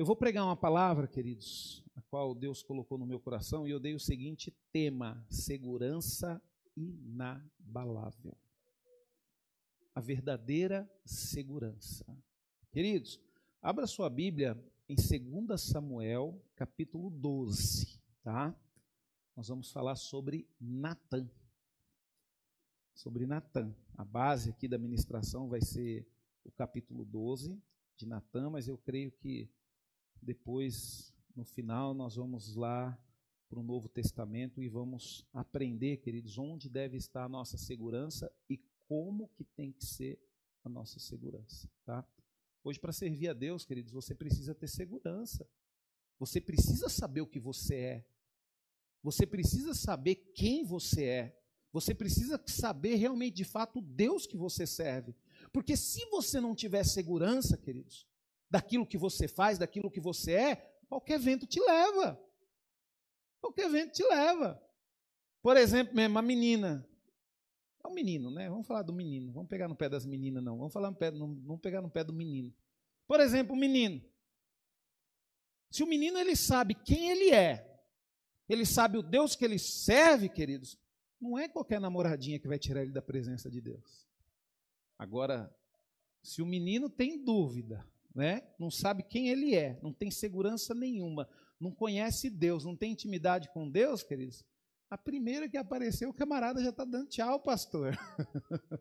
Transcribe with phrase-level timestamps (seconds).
[0.00, 3.78] Eu vou pregar uma palavra, queridos, a qual Deus colocou no meu coração, e eu
[3.78, 6.42] dei o seguinte tema: segurança
[6.74, 8.34] inabalável.
[9.94, 12.06] A verdadeira segurança.
[12.72, 13.20] Queridos,
[13.60, 14.58] abra sua Bíblia
[14.88, 18.58] em 2 Samuel, capítulo 12, tá?
[19.36, 21.28] Nós vamos falar sobre Natã.
[22.94, 23.70] Sobre Natã.
[23.98, 26.08] A base aqui da ministração vai ser
[26.42, 27.62] o capítulo 12
[27.98, 29.46] de Natã, mas eu creio que
[30.22, 32.98] depois, no final, nós vamos lá
[33.48, 38.58] para o Novo Testamento e vamos aprender, queridos, onde deve estar a nossa segurança e
[38.86, 40.20] como que tem que ser
[40.64, 42.06] a nossa segurança, tá?
[42.62, 45.48] Hoje, para servir a Deus, queridos, você precisa ter segurança.
[46.18, 48.06] Você precisa saber o que você é.
[49.02, 51.40] Você precisa saber quem você é.
[51.72, 55.14] Você precisa saber realmente, de fato, o Deus que você serve.
[55.52, 58.06] Porque se você não tiver segurança, queridos,
[58.50, 60.56] daquilo que você faz, daquilo que você é,
[60.88, 62.20] qualquer vento te leva.
[63.40, 64.60] Qualquer vento te leva.
[65.40, 66.86] Por exemplo, mesmo, a menina.
[67.82, 68.50] É um menino, né?
[68.50, 69.32] Vamos falar do menino.
[69.32, 70.58] Vamos pegar no pé das meninas, não.
[70.58, 72.52] Vamos, falar no pé, não, vamos pegar no pé do menino.
[73.06, 74.02] Por exemplo, o menino.
[75.70, 77.80] Se o menino ele sabe quem ele é,
[78.48, 80.76] ele sabe o Deus que ele serve, queridos,
[81.20, 84.06] não é qualquer namoradinha que vai tirar ele da presença de Deus.
[84.98, 85.54] Agora,
[86.22, 88.42] se o menino tem dúvida, né?
[88.58, 93.48] não sabe quem ele é, não tem segurança nenhuma, não conhece Deus, não tem intimidade
[93.50, 94.44] com Deus, queridos,
[94.90, 97.96] a primeira que apareceu, o camarada já está dando tchau, pastor.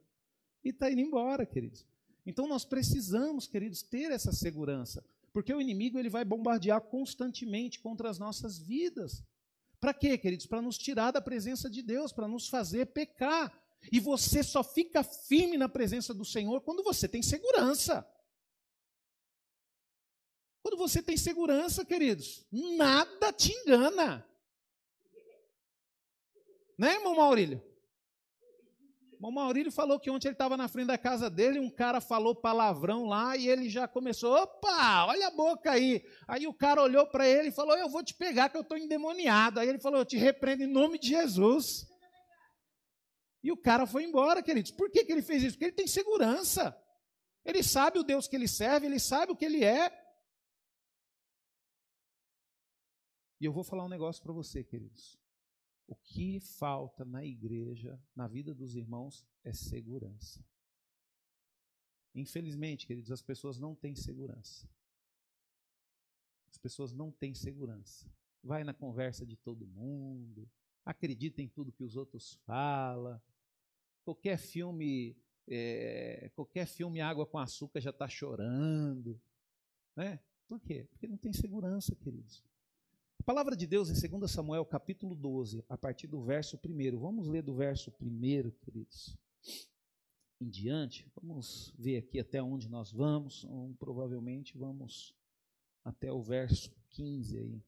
[0.65, 1.85] e está indo embora, queridos.
[2.25, 8.09] Então nós precisamos, queridos, ter essa segurança, porque o inimigo ele vai bombardear constantemente contra
[8.09, 9.23] as nossas vidas.
[9.79, 10.47] Para quê, queridos?
[10.47, 13.53] Para nos tirar da presença de Deus, para nos fazer pecar.
[13.91, 18.05] E você só fica firme na presença do Senhor quando você tem segurança.
[20.69, 24.23] Quando você tem segurança, queridos, nada te engana.
[26.77, 27.59] Né, irmão Maurílio?
[29.19, 32.35] O Maurílio falou que ontem ele estava na frente da casa dele, um cara falou
[32.35, 36.05] palavrão lá e ele já começou, opa, olha a boca aí.
[36.27, 38.77] Aí o cara olhou para ele e falou, eu vou te pegar que eu estou
[38.77, 39.59] endemoniado.
[39.59, 41.87] Aí ele falou, eu te repreendo em nome de Jesus.
[43.43, 44.69] E o cara foi embora, queridos.
[44.69, 45.53] Por que, que ele fez isso?
[45.53, 46.79] Porque ele tem segurança.
[47.43, 50.08] Ele sabe o Deus que ele serve, ele sabe o que ele é.
[53.39, 55.17] E eu vou falar um negócio para você, queridos.
[55.87, 60.43] O que falta na igreja, na vida dos irmãos, é segurança.
[62.13, 64.69] Infelizmente, queridos, as pessoas não têm segurança.
[66.49, 68.11] As pessoas não têm segurança.
[68.43, 70.49] Vai na conversa de todo mundo,
[70.85, 73.21] acredita em tudo que os outros falam.
[74.03, 75.15] Qualquer filme,
[75.47, 79.19] é, qualquer filme Água com Açúcar já está chorando.
[79.95, 80.19] Né?
[80.47, 80.87] Por quê?
[80.89, 82.43] Porque não tem segurança, queridos.
[83.19, 86.97] A palavra de Deus em 2 Samuel, capítulo 12, a partir do verso 1.
[86.97, 89.15] Vamos ler do verso 1, queridos.
[90.41, 93.43] Em diante, vamos ver aqui até onde nós vamos.
[93.43, 95.13] Ou, provavelmente vamos
[95.83, 97.63] até o verso 15 aí.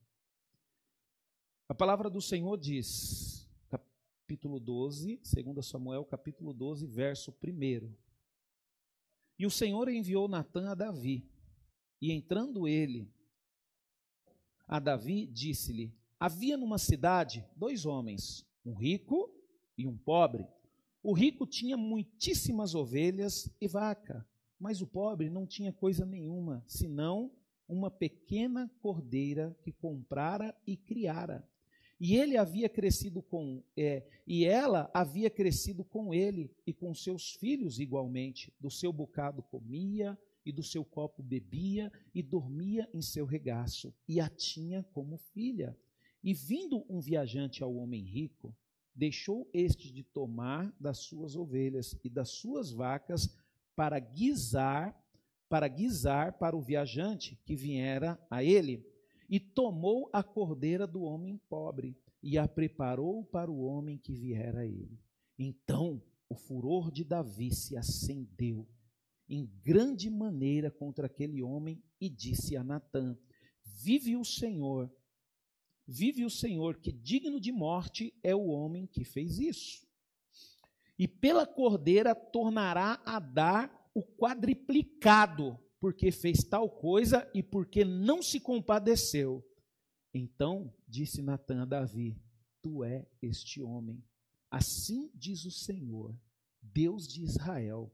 [1.67, 7.94] A palavra do Senhor diz, capítulo 12, 2 Samuel, capítulo 12, verso 1.
[9.38, 11.29] E o Senhor enviou Natã a Davi,
[12.01, 13.13] e entrando ele
[14.72, 19.30] a Davi, disse-lhe: Havia numa cidade dois homens, um rico
[19.78, 20.48] e um pobre.
[21.04, 24.26] O rico tinha muitíssimas ovelhas e vaca,
[24.58, 27.34] mas o pobre não tinha coisa nenhuma, senão
[27.68, 31.46] uma pequena cordeira que comprara e criara.
[32.00, 37.34] E ele havia crescido com, é, e ela havia crescido com ele e com seus
[37.34, 38.53] filhos igualmente.
[38.59, 44.19] Do seu bocado comia e do seu copo bebia e dormia em seu regaço, e
[44.19, 45.78] a tinha como filha.
[46.24, 48.56] E vindo um viajante ao homem rico,
[48.94, 53.35] deixou este de tomar das suas ovelhas e das suas vacas
[53.75, 54.96] para guisar,
[55.50, 58.85] para guisar para o viajante que viera a ele,
[59.29, 64.59] e tomou a cordeira do homem pobre e a preparou para o homem que viera
[64.59, 64.99] a ele.
[65.40, 68.67] Então o furor de Davi se acendeu
[69.31, 73.17] em grande maneira contra aquele homem e disse a Natã:
[73.63, 74.93] Vive o Senhor,
[75.87, 79.87] vive o Senhor, que digno de morte é o homem que fez isso.
[80.99, 88.22] E pela cordeira tornará a dar o quadriplicado, porque fez tal coisa e porque não
[88.22, 89.41] se compadeceu.
[90.13, 92.22] Então disse Natã a Davi:
[92.61, 94.03] Tu é este homem.
[94.49, 96.13] Assim diz o Senhor,
[96.61, 97.89] Deus de Israel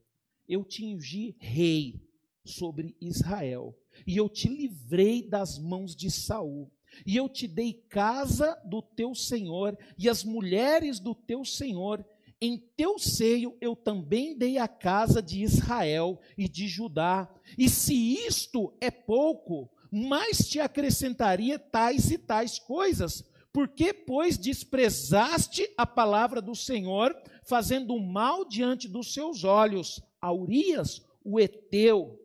[0.47, 2.01] eu te ungi rei
[2.45, 6.71] sobre Israel, e eu te livrei das mãos de Saul,
[7.05, 12.03] e eu te dei casa do teu senhor e as mulheres do teu senhor.
[12.39, 17.29] Em teu seio eu também dei a casa de Israel e de Judá.
[17.57, 23.23] E se isto é pouco, mais te acrescentaria tais e tais coisas.
[23.51, 29.99] Por que, pois, desprezaste a palavra do Senhor, fazendo mal diante dos seus olhos?
[30.21, 32.19] A Urias, o Eteu,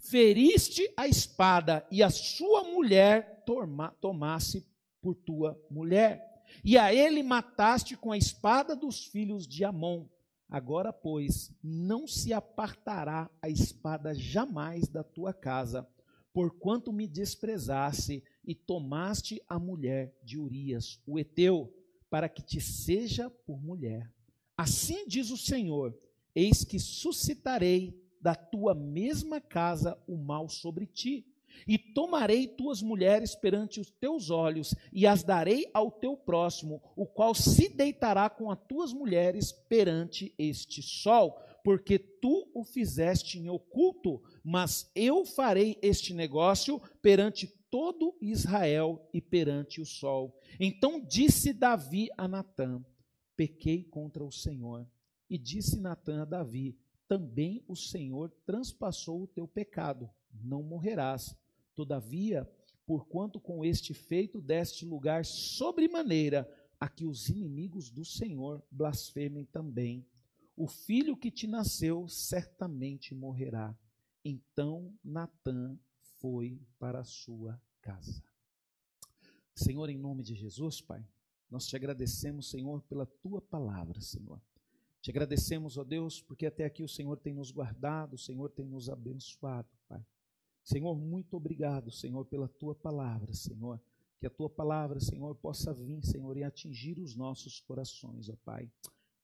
[0.00, 4.66] feriste a espada e a sua mulher toma, tomasse
[5.00, 6.28] por tua mulher.
[6.64, 10.08] E a ele mataste com a espada dos filhos de Amon.
[10.48, 15.88] Agora, pois, não se apartará a espada jamais da tua casa,
[16.32, 21.72] porquanto me desprezaste e tomaste a mulher de Urias, o Eteu,
[22.10, 24.12] para que te seja por mulher.
[24.56, 25.96] Assim diz o Senhor:
[26.40, 31.26] Eis que suscitarei da tua mesma casa o mal sobre ti.
[31.68, 37.04] E tomarei tuas mulheres perante os teus olhos, e as darei ao teu próximo, o
[37.04, 43.50] qual se deitará com as tuas mulheres perante este sol, porque tu o fizeste em
[43.50, 50.40] oculto, mas eu farei este negócio perante todo Israel e perante o sol.
[50.58, 52.82] Então disse Davi a Natã:
[53.36, 54.86] Pequei contra o Senhor.
[55.30, 56.76] E disse Natã a Davi:
[57.10, 61.36] também o Senhor transpassou o teu pecado, não morrerás.
[61.74, 62.48] Todavia,
[62.86, 66.48] porquanto com este feito deste lugar sobremaneira
[66.78, 70.06] a que os inimigos do Senhor blasfemem também.
[70.56, 73.76] O filho que te nasceu certamente morrerá.
[74.24, 75.76] Então Natã
[76.20, 78.22] foi para a sua casa.
[79.54, 81.04] Senhor, em nome de Jesus, Pai,
[81.50, 84.40] nós te agradecemos, Senhor, pela tua palavra, Senhor.
[85.00, 88.66] Te agradecemos, ó Deus, porque até aqui o Senhor tem nos guardado, o Senhor tem
[88.66, 90.04] nos abençoado, Pai.
[90.62, 93.80] Senhor, muito obrigado, Senhor, pela tua palavra, Senhor.
[94.18, 98.70] Que a tua palavra, Senhor, possa vir, Senhor, e atingir os nossos corações, ó Pai.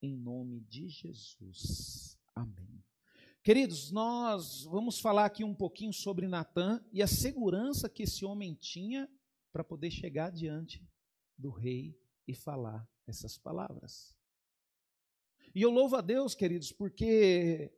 [0.00, 2.19] Em nome de Jesus.
[2.34, 2.82] Amém.
[3.43, 8.55] Queridos, nós vamos falar aqui um pouquinho sobre Natã e a segurança que esse homem
[8.55, 9.08] tinha
[9.52, 10.82] para poder chegar diante
[11.38, 11.96] do rei
[12.26, 14.16] e falar essas palavras.
[15.56, 17.73] E eu louvo a Deus, queridos, porque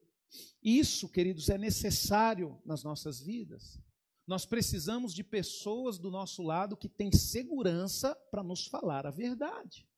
[0.61, 3.81] isso, queridos, é necessário nas nossas vidas.
[4.27, 9.89] Nós precisamos de pessoas do nosso lado que têm segurança para nos falar a verdade.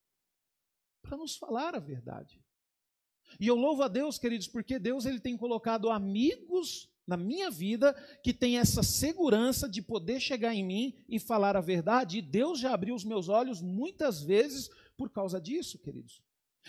[1.00, 2.44] Para nos falar a verdade.
[3.40, 7.94] E eu louvo a Deus, queridos, porque Deus ele tem colocado amigos na minha vida
[8.22, 12.18] que tem essa segurança de poder chegar em mim e falar a verdade.
[12.18, 14.68] E Deus já abriu os meus olhos muitas vezes
[14.98, 16.22] por causa disso, queridos.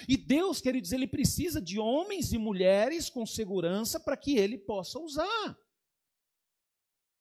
[0.07, 4.99] E Deus, queridos, ele precisa de homens e mulheres com segurança para que ele possa
[4.99, 5.57] usar.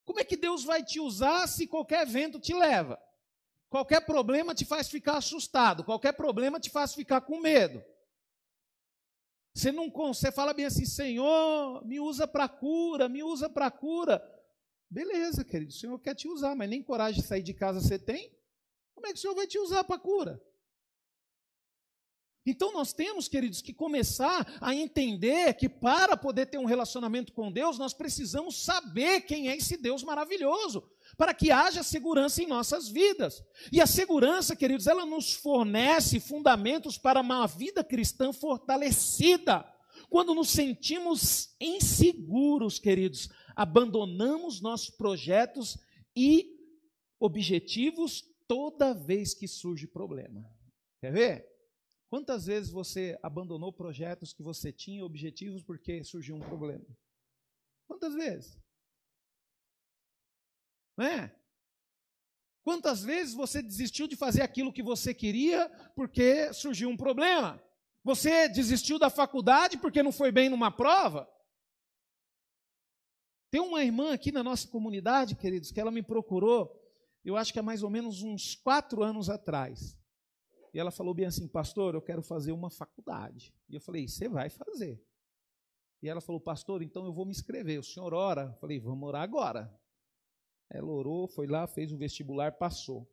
[0.04, 3.00] Como é que Deus vai te usar se qualquer vento te leva?
[3.68, 7.82] Qualquer problema te faz ficar assustado, qualquer problema te faz ficar com medo.
[9.54, 14.20] Você não você fala bem assim, Senhor, me usa para cura, me usa para cura.
[14.88, 17.98] Beleza, querido, o Senhor quer te usar, mas nem coragem de sair de casa você
[17.98, 18.36] tem?
[18.92, 20.42] Como é que o Senhor vai te usar para cura?
[22.50, 27.50] Então nós temos, queridos, que começar a entender que para poder ter um relacionamento com
[27.50, 32.88] Deus, nós precisamos saber quem é esse Deus maravilhoso, para que haja segurança em nossas
[32.88, 33.42] vidas.
[33.70, 39.64] E a segurança, queridos, ela nos fornece fundamentos para uma vida cristã fortalecida.
[40.08, 45.78] Quando nos sentimos inseguros, queridos, abandonamos nossos projetos
[46.16, 46.58] e
[47.20, 50.44] objetivos toda vez que surge problema.
[51.00, 51.49] Quer ver?
[52.10, 56.84] Quantas vezes você abandonou projetos que você tinha, objetivos, porque surgiu um problema?
[57.86, 58.60] Quantas vezes?
[60.96, 61.40] Não é?
[62.64, 67.62] Quantas vezes você desistiu de fazer aquilo que você queria porque surgiu um problema?
[68.02, 71.32] Você desistiu da faculdade porque não foi bem numa prova?
[73.52, 76.76] Tem uma irmã aqui na nossa comunidade, queridos, que ela me procurou,
[77.24, 79.99] eu acho que há mais ou menos uns quatro anos atrás.
[80.72, 83.52] E ela falou bem assim, pastor, eu quero fazer uma faculdade.
[83.68, 85.02] E eu falei, você vai fazer.
[86.02, 87.78] E ela falou, pastor, então eu vou me inscrever.
[87.78, 88.52] O senhor ora?
[88.54, 89.72] Eu falei, vamos orar agora.
[90.70, 93.10] Ela orou, foi lá, fez o vestibular, passou.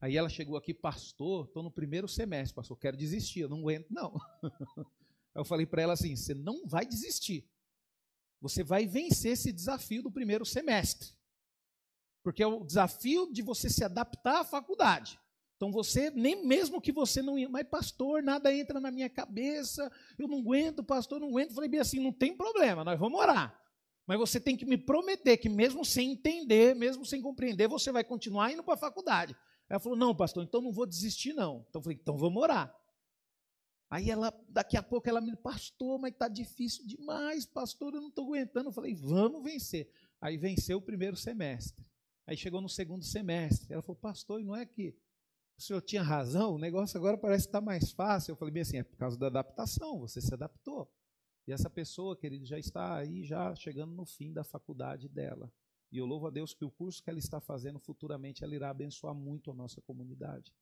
[0.00, 3.86] Aí ela chegou aqui, pastor, estou no primeiro semestre, pastor, quero desistir, eu não aguento,
[3.88, 4.18] não.
[5.32, 7.48] eu falei para ela assim: você não vai desistir.
[8.40, 11.10] Você vai vencer esse desafio do primeiro semestre.
[12.24, 15.20] Porque é o desafio de você se adaptar à faculdade.
[15.62, 19.88] Então você, nem mesmo que você não ia, mas pastor, nada entra na minha cabeça,
[20.18, 21.54] eu não aguento, pastor, não aguento.
[21.54, 23.56] Falei bem assim, não tem problema, nós vamos orar.
[24.04, 28.02] Mas você tem que me prometer que, mesmo sem entender, mesmo sem compreender, você vai
[28.02, 29.36] continuar indo para a faculdade.
[29.70, 31.64] Ela falou: Não, pastor, então não vou desistir, não.
[31.68, 32.76] Então eu falei: Então vamos orar.
[33.88, 38.08] Aí ela, daqui a pouco, ela me pastor, mas está difícil demais, pastor, eu não
[38.08, 38.70] estou aguentando.
[38.70, 39.88] Eu falei: Vamos vencer.
[40.20, 41.86] Aí venceu o primeiro semestre.
[42.26, 43.72] Aí chegou no segundo semestre.
[43.72, 44.92] Ela falou: Pastor, e não é que
[45.62, 46.54] o senhor tinha razão?
[46.54, 48.32] O negócio agora parece estar tá mais fácil.
[48.32, 50.92] Eu falei bem assim: É por causa da adaptação, você se adaptou.
[51.46, 55.52] E essa pessoa, querido, já está aí, já chegando no fim da faculdade dela.
[55.90, 58.70] E eu louvo a Deus que o curso que ela está fazendo futuramente, ela irá
[58.70, 60.52] abençoar muito a nossa comunidade.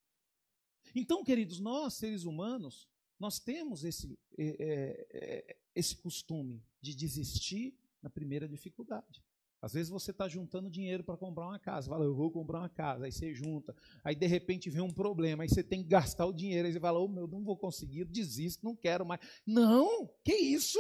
[0.95, 2.89] Então, queridos, nós, seres humanos,
[3.19, 9.23] nós temos esse, é, é, esse costume de desistir na primeira dificuldade.
[9.63, 12.69] Às vezes você está juntando dinheiro para comprar uma casa, fala, eu vou comprar uma
[12.69, 16.25] casa, aí você junta, aí de repente vem um problema, aí você tem que gastar
[16.27, 19.21] o dinheiro, aí você fala, oh, meu, não vou conseguir, desisto, não quero mais.
[19.47, 20.79] Não, que isso?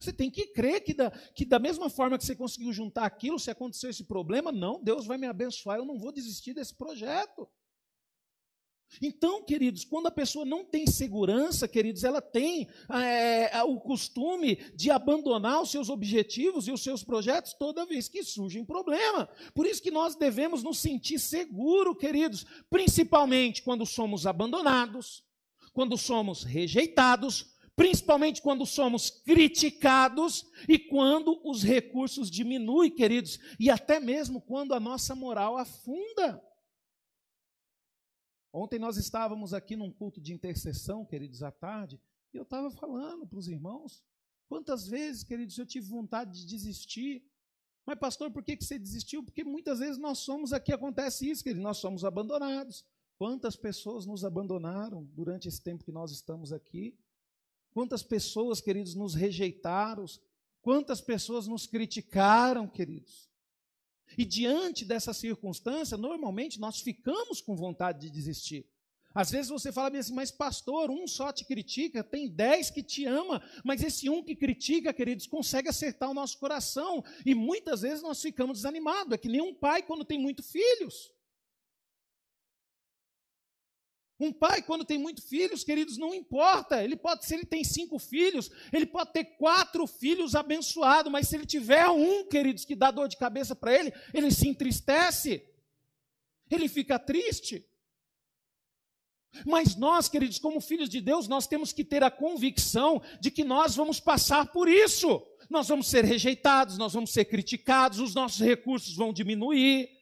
[0.00, 3.38] Você tem que crer que da, que da mesma forma que você conseguiu juntar aquilo,
[3.38, 7.48] se aconteceu esse problema, não, Deus vai me abençoar, eu não vou desistir desse projeto.
[9.02, 14.90] Então, queridos, quando a pessoa não tem segurança, queridos, ela tem é, o costume de
[14.90, 19.28] abandonar os seus objetivos e os seus projetos toda vez que surge um problema.
[19.54, 25.22] Por isso que nós devemos nos sentir seguros, queridos, principalmente quando somos abandonados,
[25.72, 34.00] quando somos rejeitados, principalmente quando somos criticados e quando os recursos diminuem, queridos, e até
[34.00, 36.42] mesmo quando a nossa moral afunda.
[38.52, 42.00] Ontem nós estávamos aqui num culto de intercessão, queridos, à tarde,
[42.32, 44.02] e eu estava falando para os irmãos.
[44.48, 47.22] Quantas vezes, queridos, eu tive vontade de desistir.
[47.84, 49.22] Mas, pastor, por que, que você desistiu?
[49.22, 52.84] Porque muitas vezes nós somos aqui, acontece isso, queridos, nós somos abandonados.
[53.18, 56.98] Quantas pessoas nos abandonaram durante esse tempo que nós estamos aqui?
[57.72, 60.04] Quantas pessoas, queridos, nos rejeitaram?
[60.62, 63.28] Quantas pessoas nos criticaram, queridos?
[64.16, 68.66] E diante dessa circunstância, normalmente nós ficamos com vontade de desistir.
[69.14, 73.04] Às vezes você fala assim, mas pastor, um só te critica, tem dez que te
[73.04, 77.04] ama, mas esse um que critica, queridos, consegue acertar o nosso coração.
[77.24, 79.12] E muitas vezes nós ficamos desanimados.
[79.12, 81.10] É que nem um pai quando tem muitos filhos.
[84.20, 86.82] Um pai, quando tem muitos filhos, queridos, não importa.
[86.82, 91.36] Ele pode, se ele tem cinco filhos, ele pode ter quatro filhos abençoados, mas se
[91.36, 95.46] ele tiver um, queridos, que dá dor de cabeça para ele, ele se entristece,
[96.50, 97.64] ele fica triste.
[99.46, 103.44] Mas nós, queridos, como filhos de Deus, nós temos que ter a convicção de que
[103.44, 105.22] nós vamos passar por isso.
[105.48, 109.97] Nós vamos ser rejeitados, nós vamos ser criticados, os nossos recursos vão diminuir.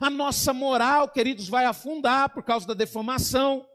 [0.00, 3.66] A nossa moral, queridos, vai afundar por causa da deformação.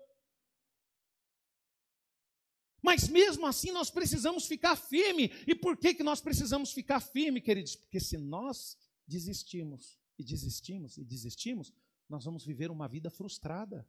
[2.81, 5.31] Mas mesmo assim nós precisamos ficar firme.
[5.47, 7.75] E por que, que nós precisamos ficar firme, queridos?
[7.75, 8.77] Porque se nós
[9.07, 11.73] desistimos e desistimos e desistimos,
[12.09, 13.87] nós vamos viver uma vida frustrada.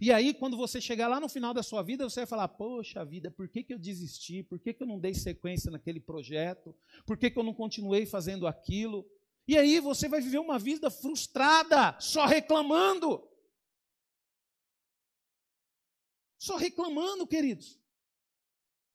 [0.00, 3.04] E aí, quando você chegar lá no final da sua vida, você vai falar: Poxa
[3.04, 4.42] vida, por que, que eu desisti?
[4.42, 6.74] Por que, que eu não dei sequência naquele projeto?
[7.06, 9.06] Por que, que eu não continuei fazendo aquilo?
[9.46, 13.28] E aí você vai viver uma vida frustrada, só reclamando.
[16.38, 17.78] Só reclamando, queridos.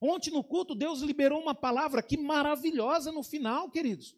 [0.01, 4.15] Ontem no culto, Deus liberou uma palavra que maravilhosa no final, queridos.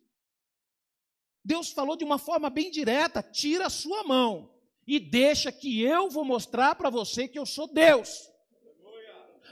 [1.44, 4.54] Deus falou de uma forma bem direta: tira a sua mão
[4.86, 8.30] e deixa que eu vou mostrar para você que eu sou Deus.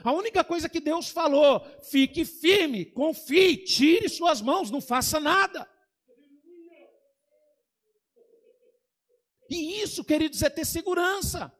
[0.02, 5.68] A única coisa que Deus falou, fique firme, confie, tire suas mãos, não faça nada.
[9.50, 11.52] E isso, queridos, é ter segurança.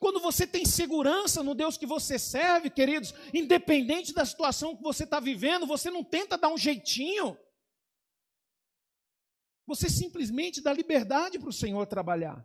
[0.00, 5.04] Quando você tem segurança no Deus que você serve, queridos, independente da situação que você
[5.04, 7.38] está vivendo, você não tenta dar um jeitinho.
[9.66, 12.44] Você simplesmente dá liberdade para o Senhor trabalhar.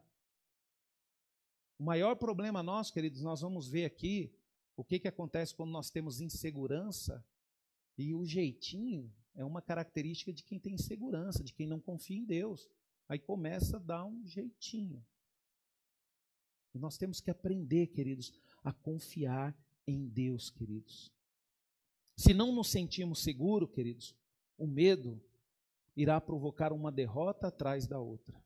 [1.79, 4.31] O maior problema nosso, queridos, nós vamos ver aqui
[4.77, 7.25] o que, que acontece quando nós temos insegurança.
[7.97, 12.25] E o jeitinho é uma característica de quem tem insegurança, de quem não confia em
[12.25, 12.69] Deus.
[13.07, 15.05] Aí começa a dar um jeitinho.
[16.73, 18.33] E nós temos que aprender, queridos,
[18.63, 19.57] a confiar
[19.87, 21.11] em Deus, queridos.
[22.17, 24.15] Se não nos sentimos seguros, queridos,
[24.57, 25.21] o medo
[25.95, 28.43] irá provocar uma derrota atrás da outra.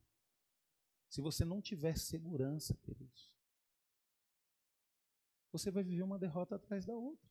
[1.07, 3.31] Se você não tiver segurança, queridos,
[5.51, 7.27] você vai viver uma derrota atrás da outra.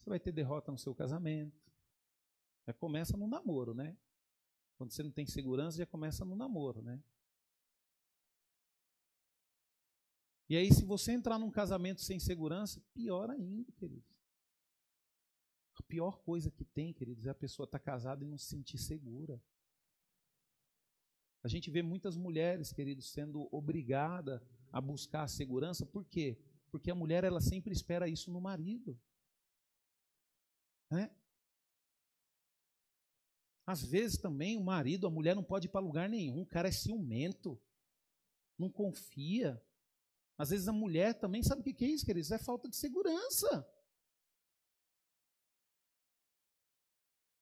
[0.00, 1.62] Você vai ter derrota no seu casamento.
[2.66, 3.96] Já começa no namoro, né?
[4.84, 7.02] Quando você não tem segurança, já começa no namoro, né?
[10.46, 14.14] E aí, se você entrar num casamento sem segurança, pior ainda, queridos.
[15.88, 18.76] pior coisa que tem, queridos, é a pessoa estar tá casada e não se sentir
[18.76, 19.42] segura.
[21.42, 26.38] A gente vê muitas mulheres, queridos, sendo obrigada a buscar a segurança, por quê?
[26.70, 29.00] Porque a mulher ela sempre espera isso no marido.
[30.90, 31.10] Né?
[33.66, 36.68] Às vezes também o marido, a mulher não pode ir para lugar nenhum, o cara
[36.68, 37.60] é ciumento,
[38.58, 39.60] não confia.
[40.36, 42.30] Às vezes a mulher também sabe o que é isso, queridos?
[42.30, 43.66] É falta de segurança.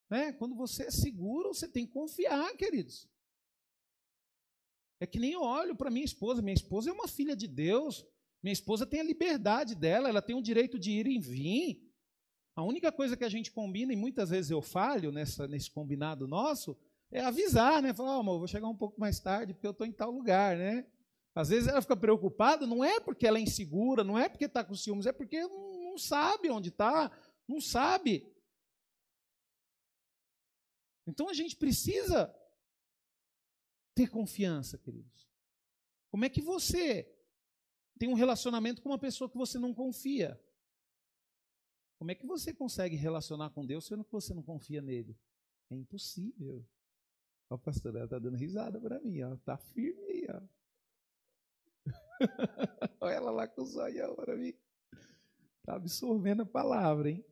[0.09, 0.33] Né?
[0.35, 3.09] Quando você é seguro, você tem que confiar, queridos.
[5.01, 6.43] É que nem eu olho para minha esposa.
[6.43, 8.07] Minha esposa é uma filha de Deus.
[8.43, 11.92] Minha esposa tem a liberdade dela, ela tem o direito de ir e vir.
[12.55, 16.29] A única coisa que a gente combina, e muitas vezes eu falho nessa, nesse combinado
[16.29, 16.77] nosso,
[17.11, 17.95] é avisar, né?
[17.95, 20.57] Falar, oh, amor, vou chegar um pouco mais tarde porque eu estou em tal lugar,
[20.57, 20.87] né?
[21.35, 24.63] Às vezes ela fica preocupada, não é porque ela é insegura, não é porque está
[24.63, 27.11] com ciúmes, é porque não sabe onde está,
[27.49, 28.31] não sabe.
[31.07, 32.35] Então a gente precisa
[33.95, 35.29] ter confiança, queridos.
[36.11, 37.11] Como é que você
[37.99, 40.42] tem um relacionamento com uma pessoa que você não confia?
[42.03, 45.17] Como é que você consegue relacionar com Deus sendo que você não confia nele?
[45.71, 46.67] É impossível.
[47.49, 49.37] Ó, pastor, ela está dando risada para mim, ó.
[49.37, 50.43] Tá firme aí, ó.
[53.03, 54.53] Olha ela lá com o zoião para mim.
[55.61, 57.25] Está absorvendo a palavra, hein?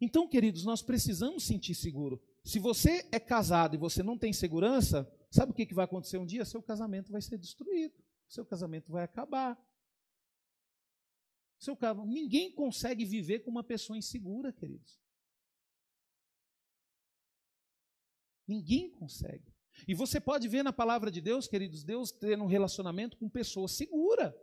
[0.00, 2.22] Então, queridos, nós precisamos sentir seguro.
[2.44, 6.18] Se você é casado e você não tem segurança, sabe o que, que vai acontecer
[6.18, 6.44] um dia?
[6.44, 8.00] Seu casamento vai ser destruído.
[8.28, 9.60] Seu casamento vai acabar.
[11.64, 15.00] Seu ninguém consegue viver com uma pessoa insegura, queridos.
[18.46, 19.50] Ninguém consegue.
[19.88, 23.66] E você pode ver na palavra de Deus, queridos, Deus ter um relacionamento com pessoa
[23.66, 24.36] segura.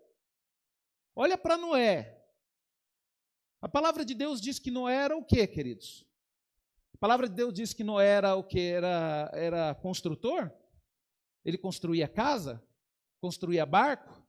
[1.16, 2.26] Olha para Noé.
[3.62, 6.04] A palavra de Deus diz que Noé era o quê, queridos?
[6.96, 8.60] A palavra de Deus diz que Noé era o que?
[8.60, 10.52] Era, era construtor?
[11.46, 12.68] Ele construía casa?
[13.20, 14.21] Construía barco?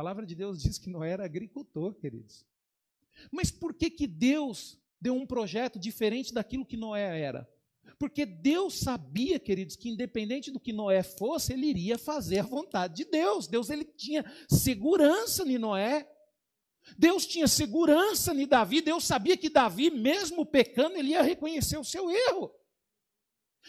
[0.00, 2.46] Palavra de Deus diz que Noé era agricultor, queridos.
[3.30, 7.46] Mas por que, que Deus deu um projeto diferente daquilo que Noé era?
[7.98, 12.94] Porque Deus sabia, queridos, que independente do que Noé fosse, ele iria fazer a vontade
[12.94, 13.46] de Deus.
[13.46, 16.10] Deus ele tinha segurança em Noé.
[16.96, 18.80] Deus tinha segurança em Davi.
[18.80, 22.50] Deus sabia que Davi, mesmo pecando, ele ia reconhecer o seu erro.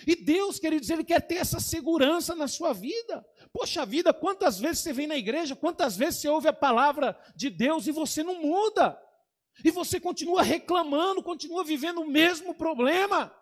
[0.08, 3.26] E Deus, queridos, Ele quer ter essa segurança na sua vida.
[3.53, 7.49] Poxa vida, quantas vezes você vem na igreja, quantas vezes você ouve a palavra de
[7.49, 8.99] Deus e você não muda.
[9.63, 13.35] E você continua reclamando, continua vivendo o mesmo problema.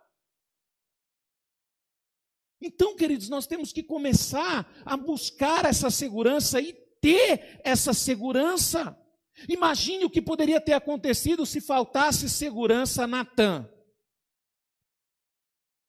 [2.62, 8.98] Então, queridos, nós temos que começar a buscar essa segurança e ter essa segurança.
[9.48, 13.70] Imagine o que poderia ter acontecido se faltasse segurança a Natan.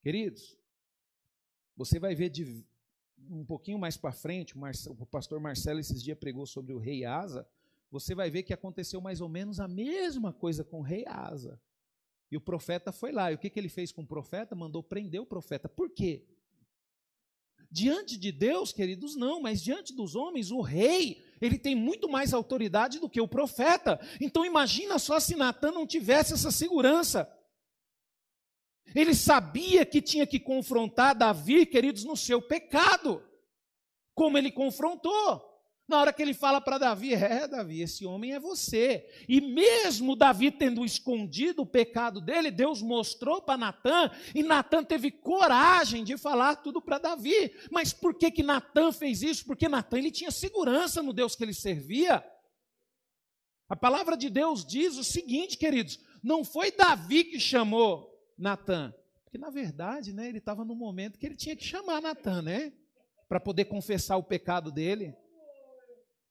[0.03, 0.57] Queridos,
[1.77, 2.65] você vai ver de
[3.31, 4.55] um pouquinho mais para frente,
[4.89, 7.47] o, pastor Marcelo esses dias pregou sobre o rei Asa,
[7.91, 11.61] você vai ver que aconteceu mais ou menos a mesma coisa com o rei Asa.
[12.31, 13.31] E o profeta foi lá.
[13.31, 14.55] E o que, que ele fez com o profeta?
[14.55, 15.69] Mandou prender o profeta.
[15.69, 16.25] Por quê?
[17.71, 22.33] Diante de Deus, queridos, não, mas diante dos homens, o rei, ele tem muito mais
[22.33, 24.01] autoridade do que o profeta.
[24.21, 27.29] Então imagina só se Natan não tivesse essa segurança.
[28.95, 33.23] Ele sabia que tinha que confrontar Davi, queridos, no seu pecado.
[34.15, 35.51] Como ele confrontou.
[35.91, 39.05] Na hora que ele fala para Davi, é, Davi, esse homem é você.
[39.29, 45.11] E mesmo Davi tendo escondido o pecado dele, Deus mostrou para Natan, e Natan teve
[45.11, 47.53] coragem de falar tudo para Davi.
[47.73, 49.45] Mas por que que Natan fez isso?
[49.45, 52.25] Porque Natan ele tinha segurança no Deus que ele servia.
[53.69, 58.10] A palavra de Deus diz o seguinte, queridos: não foi Davi que chamou
[58.41, 58.95] Natan?
[59.25, 62.73] Porque, na verdade, né, ele estava no momento que ele tinha que chamar Natan, né?
[63.29, 65.15] Para poder confessar o pecado dele.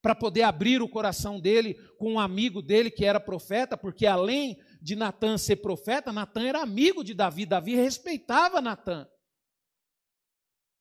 [0.02, 4.58] Para poder abrir o coração dele com um amigo dele que era profeta, porque além
[4.82, 7.46] de Natan ser profeta, Natan era amigo de Davi.
[7.46, 9.08] Davi respeitava Natan.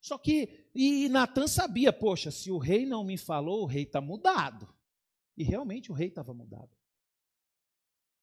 [0.02, 4.00] Só que, e Natan sabia, poxa, se o rei não me falou, o rei está
[4.00, 4.74] mudado.
[5.38, 6.79] E realmente o rei estava mudado.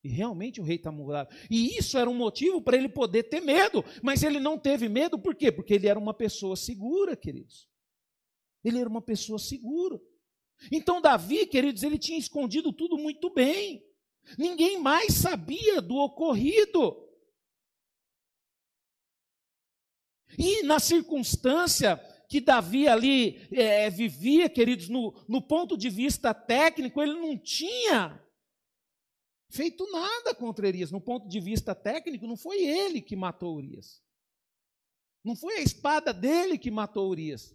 [0.07, 1.35] E realmente o rei está mudado.
[1.51, 3.85] E isso era um motivo para ele poder ter medo.
[4.03, 5.51] Mas ele não teve medo, por quê?
[5.51, 7.69] Porque ele era uma pessoa segura, queridos.
[8.65, 10.01] Ele era uma pessoa segura.
[10.71, 13.85] Então, Davi, queridos, ele tinha escondido tudo muito bem.
[14.39, 17.05] Ninguém mais sabia do ocorrido.
[20.39, 21.97] E na circunstância
[22.29, 28.21] que Davi ali é, vivia, queridos, no, no ponto de vista técnico, ele não tinha
[29.49, 30.91] feito nada contra Urias.
[30.91, 34.03] No ponto de vista técnico, não foi ele que matou Urias.
[35.25, 37.55] Não foi a espada dele que matou Urias.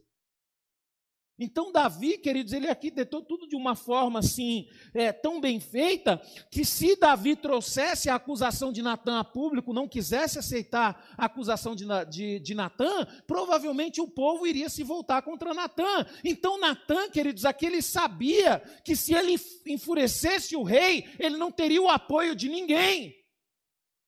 [1.44, 6.64] Então, Davi, queridos, ele arquitetou tudo de uma forma assim, é, tão bem feita, que
[6.64, 11.86] se Davi trouxesse a acusação de Natan a público, não quisesse aceitar a acusação de,
[12.10, 16.06] de, de Natan, provavelmente o povo iria se voltar contra Natan.
[16.24, 21.82] Então, Natan, queridos, aqui ele sabia que se ele enfurecesse o rei, ele não teria
[21.82, 23.16] o apoio de ninguém.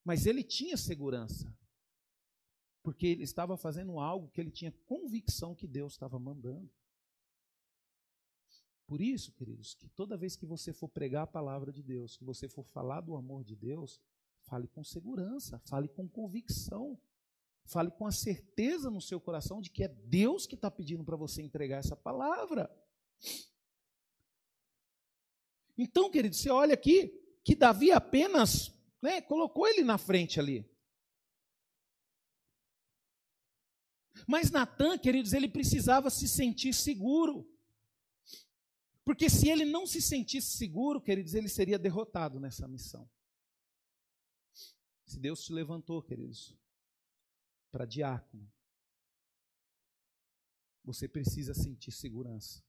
[0.06, 1.52] Mas ele tinha segurança,
[2.84, 6.70] porque ele estava fazendo algo que ele tinha convicção que Deus estava mandando.
[8.94, 12.24] Por isso, queridos, que toda vez que você for pregar a palavra de Deus, que
[12.24, 14.00] você for falar do amor de Deus,
[14.44, 17.02] fale com segurança, fale com convicção,
[17.66, 21.16] fale com a certeza no seu coração de que é Deus que está pedindo para
[21.16, 22.70] você entregar essa palavra.
[25.76, 27.08] Então, querido, você olha aqui
[27.44, 30.70] que Davi apenas né, colocou ele na frente ali.
[34.28, 37.52] Mas Natan, queridos, ele precisava se sentir seguro.
[39.04, 43.10] Porque se ele não se sentisse seguro, queridos, ele seria derrotado nessa missão.
[45.06, 46.56] Se Deus te levantou, queridos,
[47.70, 48.50] para diácono,
[50.84, 52.64] você precisa sentir segurança.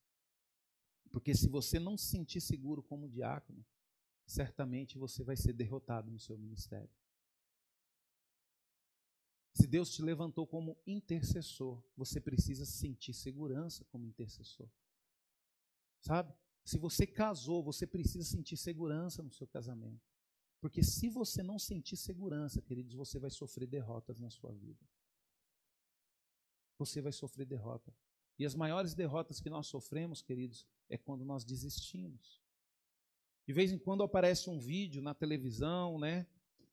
[1.10, 3.64] Porque se você não se sentir seguro como diácono,
[4.26, 6.90] certamente você vai ser derrotado no seu ministério.
[9.52, 14.68] Se Deus te levantou como intercessor, você precisa sentir segurança como intercessor.
[16.04, 16.34] Sabe?
[16.62, 20.02] Se você casou, você precisa sentir segurança no seu casamento.
[20.60, 24.84] Porque se você não sentir segurança, queridos, você vai sofrer derrotas na sua vida.
[26.78, 27.94] Você vai sofrer derrota.
[28.38, 32.42] E as maiores derrotas que nós sofremos, queridos, é quando nós desistimos.
[33.46, 36.26] De vez em quando aparece um vídeo na televisão, né,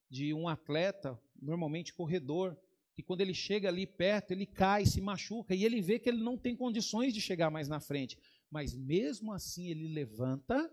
[0.10, 2.58] de um atleta, normalmente corredor,
[2.94, 6.22] que quando ele chega ali perto, ele cai, se machuca e ele vê que ele
[6.22, 8.18] não tem condições de chegar mais na frente
[8.52, 10.72] mas mesmo assim ele levanta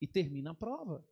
[0.00, 1.04] e termina a prova.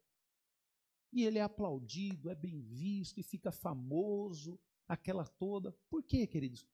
[1.10, 5.72] E ele é aplaudido, é bem visto e fica famoso, aquela toda.
[5.88, 6.66] Por quê, queridos?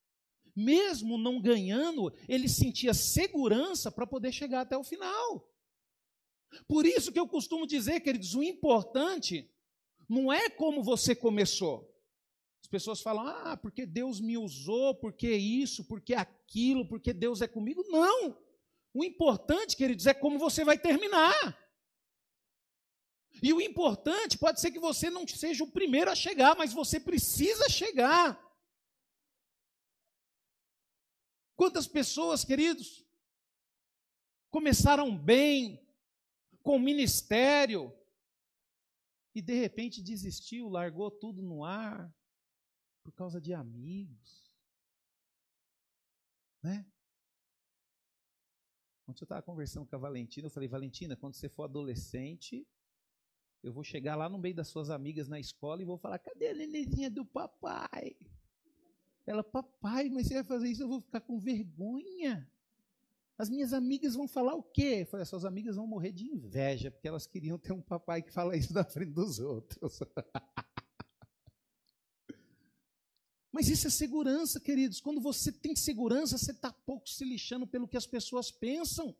[0.54, 5.48] Mesmo não ganhando, ele sentia segurança para poder chegar até o final.
[6.66, 9.48] Por isso que eu costumo dizer, queridos, o importante
[10.08, 11.88] não é como você começou.
[12.60, 17.46] As pessoas falam, ah, porque Deus me usou, porque isso, porque aquilo, porque Deus é
[17.46, 17.84] comigo.
[17.88, 18.47] Não!
[18.92, 21.56] O importante, queridos, é como você vai terminar.
[23.42, 26.98] E o importante pode ser que você não seja o primeiro a chegar, mas você
[26.98, 28.38] precisa chegar.
[31.54, 33.04] Quantas pessoas, queridos,
[34.50, 35.84] começaram bem,
[36.62, 37.94] com ministério,
[39.34, 42.12] e de repente desistiu, largou tudo no ar,
[43.04, 44.52] por causa de amigos.
[46.62, 46.84] Né?
[49.08, 52.68] Ontem eu estava conversando com a Valentina, eu falei, Valentina, quando você for adolescente,
[53.62, 56.48] eu vou chegar lá no meio das suas amigas na escola e vou falar, cadê
[56.48, 58.14] a nenenzinha do papai?
[59.26, 62.46] Ela, papai, mas você vai fazer isso, eu vou ficar com vergonha.
[63.38, 64.98] As minhas amigas vão falar o quê?
[65.00, 68.32] Eu falei, suas amigas vão morrer de inveja, porque elas queriam ter um papai que
[68.32, 70.00] fala isso na frente dos outros.
[73.58, 75.00] Mas isso é segurança, queridos.
[75.00, 79.12] Quando você tem segurança, você está pouco se lixando pelo que as pessoas pensam.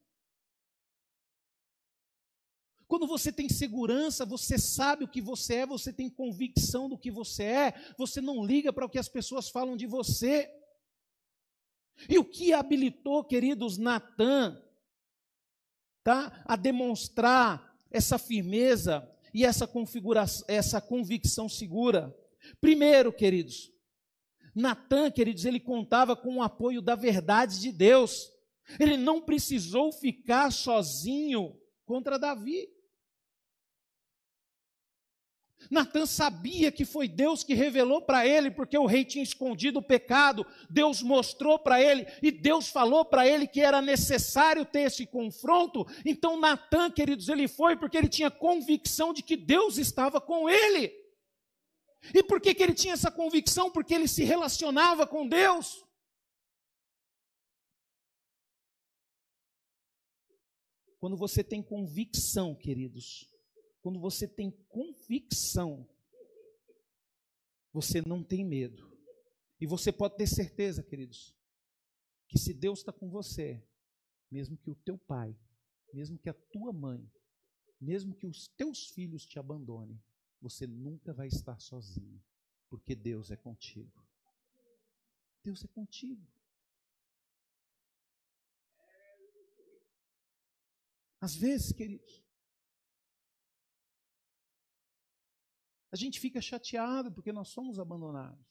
[2.87, 7.11] Quando você tem segurança, você sabe o que você é, você tem convicção do que
[7.11, 10.48] você é, você não liga para o que as pessoas falam de você.
[12.09, 14.62] E o que habilitou, queridos, Natan,
[16.05, 22.16] tá, a demonstrar essa firmeza e essa configuração, essa convicção segura?
[22.61, 23.77] Primeiro, queridos,
[24.58, 28.28] Natan, queridos, ele contava com o apoio da verdade de Deus.
[28.78, 32.68] Ele não precisou ficar sozinho contra Davi.
[35.70, 39.82] Natan sabia que foi Deus que revelou para ele, porque o rei tinha escondido o
[39.82, 40.44] pecado.
[40.68, 45.86] Deus mostrou para ele e Deus falou para ele que era necessário ter esse confronto.
[46.04, 51.07] Então Natan, queridos, ele foi porque ele tinha convicção de que Deus estava com ele.
[52.14, 53.70] E por que, que ele tinha essa convicção?
[53.70, 55.84] Porque ele se relacionava com Deus.
[60.98, 63.32] Quando você tem convicção, queridos,
[63.80, 65.88] quando você tem convicção,
[67.72, 68.96] você não tem medo.
[69.61, 71.37] E você pode ter certeza, queridos,
[72.28, 73.64] que se Deus está com você,
[74.30, 75.37] mesmo que o teu pai,
[75.92, 77.11] mesmo que a tua mãe
[77.80, 80.00] mesmo que os teus filhos te abandonem,
[80.40, 82.22] você nunca vai estar sozinho,
[82.68, 84.07] porque Deus é contigo.
[85.42, 86.27] Deus é contigo.
[91.20, 92.24] Às vezes, queridos,
[95.90, 98.46] a gente fica chateado porque nós somos abandonados.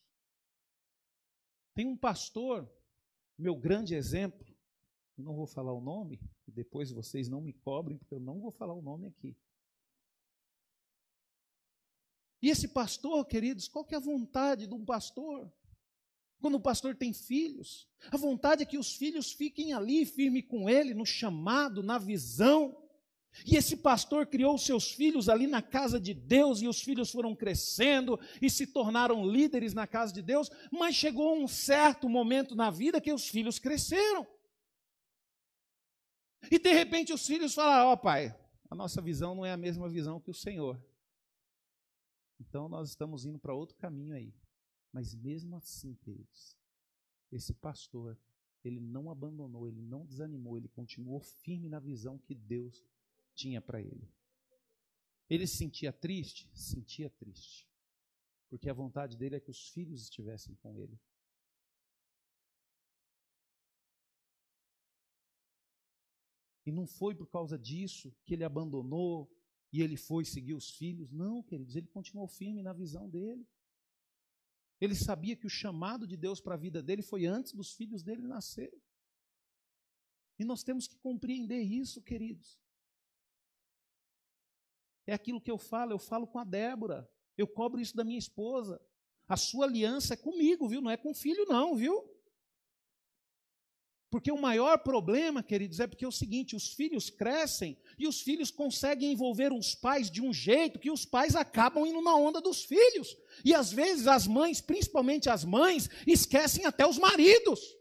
[1.74, 2.70] Tem um pastor,
[3.38, 4.46] meu grande exemplo,
[5.18, 8.52] não vou falar o nome, e depois vocês não me cobrem, porque eu não vou
[8.52, 9.38] falar o nome aqui.
[12.42, 15.52] E esse pastor, queridos, qual que é a vontade de um pastor?
[16.40, 20.70] Quando o pastor tem filhos, a vontade é que os filhos fiquem ali firme com
[20.70, 22.78] ele, no chamado, na visão.
[23.46, 27.36] E esse pastor criou seus filhos ali na casa de Deus, e os filhos foram
[27.36, 32.70] crescendo e se tornaram líderes na casa de Deus, mas chegou um certo momento na
[32.70, 34.26] vida que os filhos cresceram.
[36.52, 38.36] E de repente os filhos falaram: Ó oh, pai,
[38.70, 40.80] a nossa visão não é a mesma visão que o Senhor.
[42.40, 44.34] Então nós estamos indo para outro caminho aí.
[44.92, 46.58] Mas mesmo assim, queridos,
[47.32, 48.18] esse pastor,
[48.64, 52.86] ele não abandonou, ele não desanimou, ele continuou firme na visão que Deus
[53.34, 54.10] tinha para ele.
[55.30, 56.50] Ele se sentia triste?
[56.54, 57.68] Sentia triste.
[58.50, 60.98] Porque a vontade dele é que os filhos estivessem com ele.
[66.66, 69.30] E não foi por causa disso que ele abandonou
[69.72, 71.12] e ele foi seguir os filhos.
[71.12, 73.46] Não, queridos, ele continuou firme na visão dele.
[74.80, 78.04] Ele sabia que o chamado de Deus para a vida dele foi antes dos filhos
[78.04, 78.80] dele nascerem.
[80.40, 82.60] E nós temos que compreender isso, queridos.
[85.06, 88.20] É aquilo que eu falo, eu falo com a Débora, eu cobro isso da minha
[88.20, 88.80] esposa.
[89.28, 90.82] A sua aliança é comigo, viu?
[90.82, 92.17] Não é com o filho, não, viu?
[94.10, 98.22] Porque o maior problema, queridos, é porque é o seguinte: os filhos crescem e os
[98.22, 102.40] filhos conseguem envolver os pais de um jeito que os pais acabam indo na onda
[102.40, 103.18] dos filhos.
[103.44, 107.76] E às vezes as mães, principalmente as mães, esquecem até os maridos.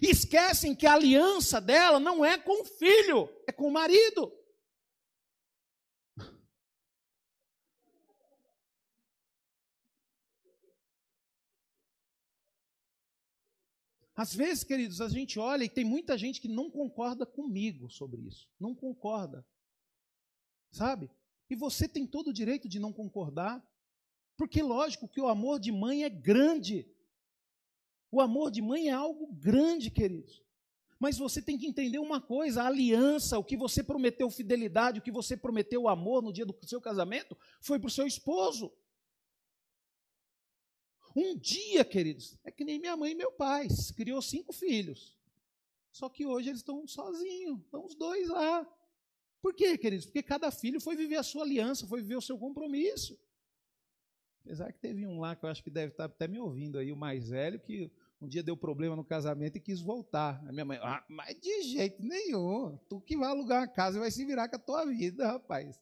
[0.00, 4.32] Esquecem que a aliança dela não é com o filho, é com o marido.
[14.16, 18.22] Às vezes, queridos, a gente olha e tem muita gente que não concorda comigo sobre
[18.22, 18.48] isso.
[18.58, 19.46] Não concorda.
[20.70, 21.10] Sabe?
[21.50, 23.62] E você tem todo o direito de não concordar.
[24.34, 26.90] Porque, lógico, que o amor de mãe é grande.
[28.10, 30.42] O amor de mãe é algo grande, queridos.
[30.98, 35.02] Mas você tem que entender uma coisa: a aliança, o que você prometeu fidelidade, o
[35.02, 38.72] que você prometeu amor no dia do seu casamento, foi para o seu esposo.
[41.16, 45.16] Um dia, queridos, é que nem minha mãe e meu pai, criou cinco filhos.
[45.90, 48.68] Só que hoje eles estão sozinhos, estão os dois lá.
[49.40, 50.04] Por quê, queridos?
[50.04, 53.18] Porque cada filho foi viver a sua aliança, foi viver o seu compromisso.
[54.44, 56.92] Apesar que teve um lá que eu acho que deve estar até me ouvindo aí,
[56.92, 60.44] o mais velho, que um dia deu problema no casamento e quis voltar.
[60.46, 62.76] A minha mãe, ah, mas de jeito nenhum.
[62.90, 65.80] Tu que vai alugar uma casa e vai se virar com a tua vida, rapaz.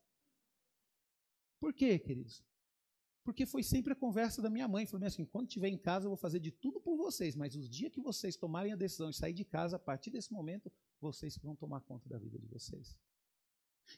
[1.58, 2.40] Por quê, queridos?
[3.24, 4.84] Porque foi sempre a conversa da minha mãe.
[4.84, 7.68] Falou assim: quando estiver em casa, eu vou fazer de tudo por vocês, mas os
[7.68, 11.36] dias que vocês tomarem a decisão de sair de casa, a partir desse momento, vocês
[11.38, 12.96] vão tomar conta da vida de vocês.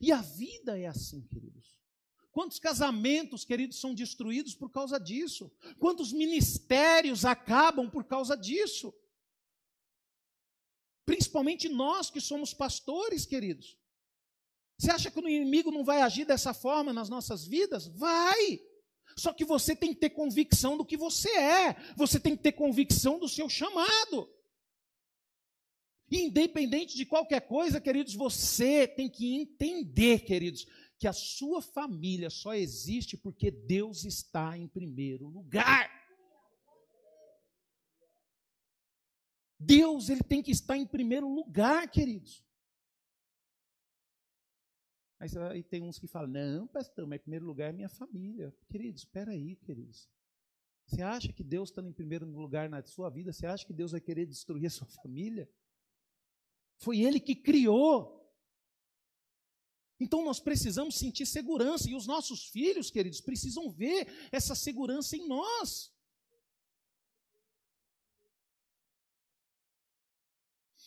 [0.01, 1.77] E a vida é assim, queridos.
[2.31, 5.51] Quantos casamentos, queridos, são destruídos por causa disso?
[5.79, 8.95] Quantos ministérios acabam por causa disso?
[11.05, 13.77] Principalmente nós que somos pastores, queridos.
[14.79, 17.87] Você acha que o inimigo não vai agir dessa forma nas nossas vidas?
[17.87, 18.61] Vai!
[19.18, 22.52] Só que você tem que ter convicção do que você é, você tem que ter
[22.52, 24.31] convicção do seu chamado.
[26.11, 30.66] Independente de qualquer coisa, queridos, você tem que entender, queridos,
[30.98, 35.90] que a sua família só existe porque Deus está em primeiro lugar.
[39.59, 42.45] Deus, ele tem que estar em primeiro lugar, queridos.
[45.18, 48.55] Mas aí tem uns que falam, não, pastor, mas em primeiro lugar é minha família.
[48.68, 50.09] Queridos, espera aí, queridos.
[50.87, 53.33] Você acha que Deus está em primeiro lugar na sua vida?
[53.33, 55.50] Você acha que Deus vai querer destruir a sua família?
[56.79, 58.14] Foi Ele que criou.
[59.98, 61.88] Então nós precisamos sentir segurança.
[61.88, 65.92] E os nossos filhos, queridos, precisam ver essa segurança em nós.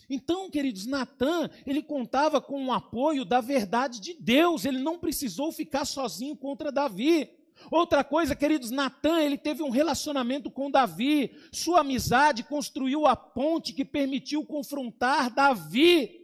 [0.09, 5.51] Então, queridos, Natan, ele contava com o apoio da verdade de Deus, ele não precisou
[5.51, 7.29] ficar sozinho contra Davi.
[7.69, 13.73] Outra coisa, queridos, Natan, ele teve um relacionamento com Davi, sua amizade construiu a ponte
[13.73, 16.17] que permitiu confrontar Davi.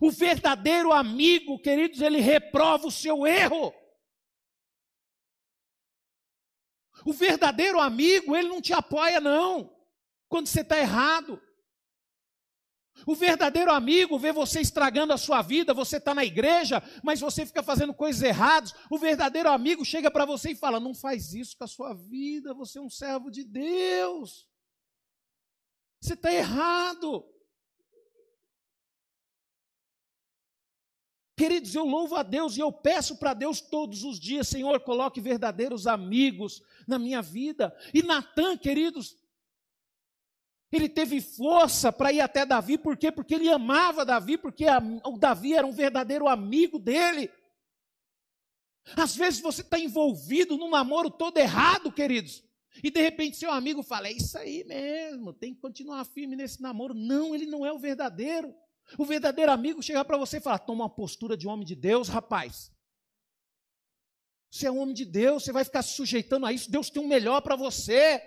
[0.00, 3.72] O verdadeiro amigo, queridos, ele reprova o seu erro.
[7.04, 9.74] O verdadeiro amigo, ele não te apoia, não,
[10.28, 11.40] quando você está errado.
[13.06, 17.46] O verdadeiro amigo vê você estragando a sua vida, você está na igreja, mas você
[17.46, 18.74] fica fazendo coisas erradas.
[18.90, 22.54] O verdadeiro amigo chega para você e fala: Não faz isso com a sua vida,
[22.54, 24.48] você é um servo de Deus.
[26.00, 27.26] Você está errado.
[31.40, 35.22] Queridos, eu louvo a Deus e eu peço para Deus todos os dias, Senhor, coloque
[35.22, 37.74] verdadeiros amigos na minha vida.
[37.94, 39.16] E Natan, queridos,
[40.72, 43.10] ele teve força para ir até Davi, por quê?
[43.10, 44.66] Porque ele amava Davi, porque
[45.04, 47.30] o Davi era um verdadeiro amigo dele.
[48.96, 52.42] Às vezes você está envolvido num namoro todo errado, queridos,
[52.82, 56.62] e de repente seu amigo fala: é isso aí mesmo, tem que continuar firme nesse
[56.62, 56.94] namoro.
[56.94, 58.54] Não, ele não é o verdadeiro.
[58.96, 62.08] O verdadeiro amigo chega para você e fala: toma uma postura de homem de Deus,
[62.08, 62.72] rapaz.
[64.50, 66.70] Você é um homem de Deus, você vai ficar se sujeitando a isso.
[66.70, 68.20] Deus tem um melhor para você.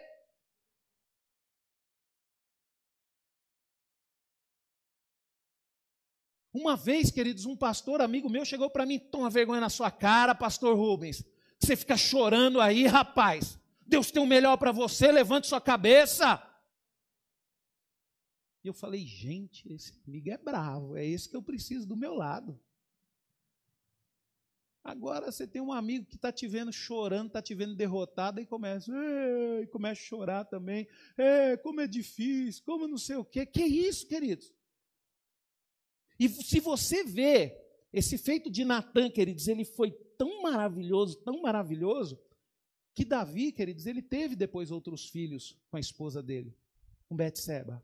[6.54, 10.36] Uma vez, queridos, um pastor amigo meu chegou para mim, toma vergonha na sua cara,
[10.36, 11.24] pastor Rubens.
[11.60, 13.58] Você fica chorando aí, rapaz.
[13.86, 16.42] Deus tem o melhor para você, levante sua cabeça.
[18.64, 22.14] E eu falei, gente, esse amigo é bravo, é esse que eu preciso do meu
[22.14, 22.60] lado.
[24.84, 28.46] Agora você tem um amigo que está te vendo chorando, está te vendo derrotado, e
[28.46, 28.92] começa,
[29.62, 30.88] e começa a chorar também.
[31.18, 33.46] É, como é difícil, como não sei o quê.
[33.46, 34.54] Que isso, queridos?
[36.20, 37.60] E se você vê
[37.92, 42.20] esse feito de Natan, queridos, ele foi tão maravilhoso, tão maravilhoso,
[42.96, 46.56] que Davi, queridos, ele teve depois outros filhos com a esposa dele,
[47.08, 47.84] com Betseba.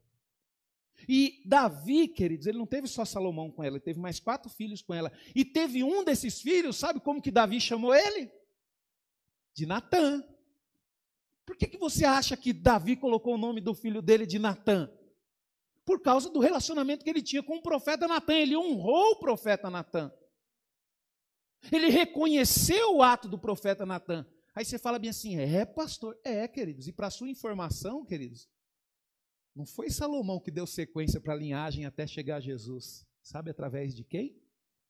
[1.08, 4.82] E Davi, queridos, ele não teve só Salomão com ela, ele teve mais quatro filhos
[4.82, 5.12] com ela.
[5.34, 8.30] E teve um desses filhos, sabe como que Davi chamou ele?
[9.54, 10.24] De Natã.
[11.46, 14.92] Por que, que você acha que Davi colocou o nome do filho dele de Natã?
[15.90, 18.36] Por causa do relacionamento que ele tinha com o profeta Natã.
[18.36, 20.14] Ele honrou o profeta Natã.
[21.72, 24.24] Ele reconheceu o ato do profeta Natã.
[24.54, 26.16] Aí você fala bem assim: é, pastor?
[26.24, 26.88] É, queridos.
[26.88, 28.48] E para sua informação, queridos,
[29.56, 33.04] não foi Salomão que deu sequência para a linhagem até chegar a Jesus.
[33.24, 34.40] Sabe através de quem?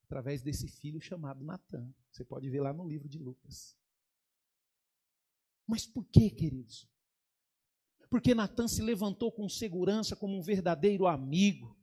[0.04, 1.96] Através desse filho chamado Natan.
[2.12, 3.74] Você pode ver lá no livro de Lucas.
[5.66, 6.86] Mas por que, queridos?
[8.10, 11.78] Porque Natan se levantou com segurança como um verdadeiro amigo.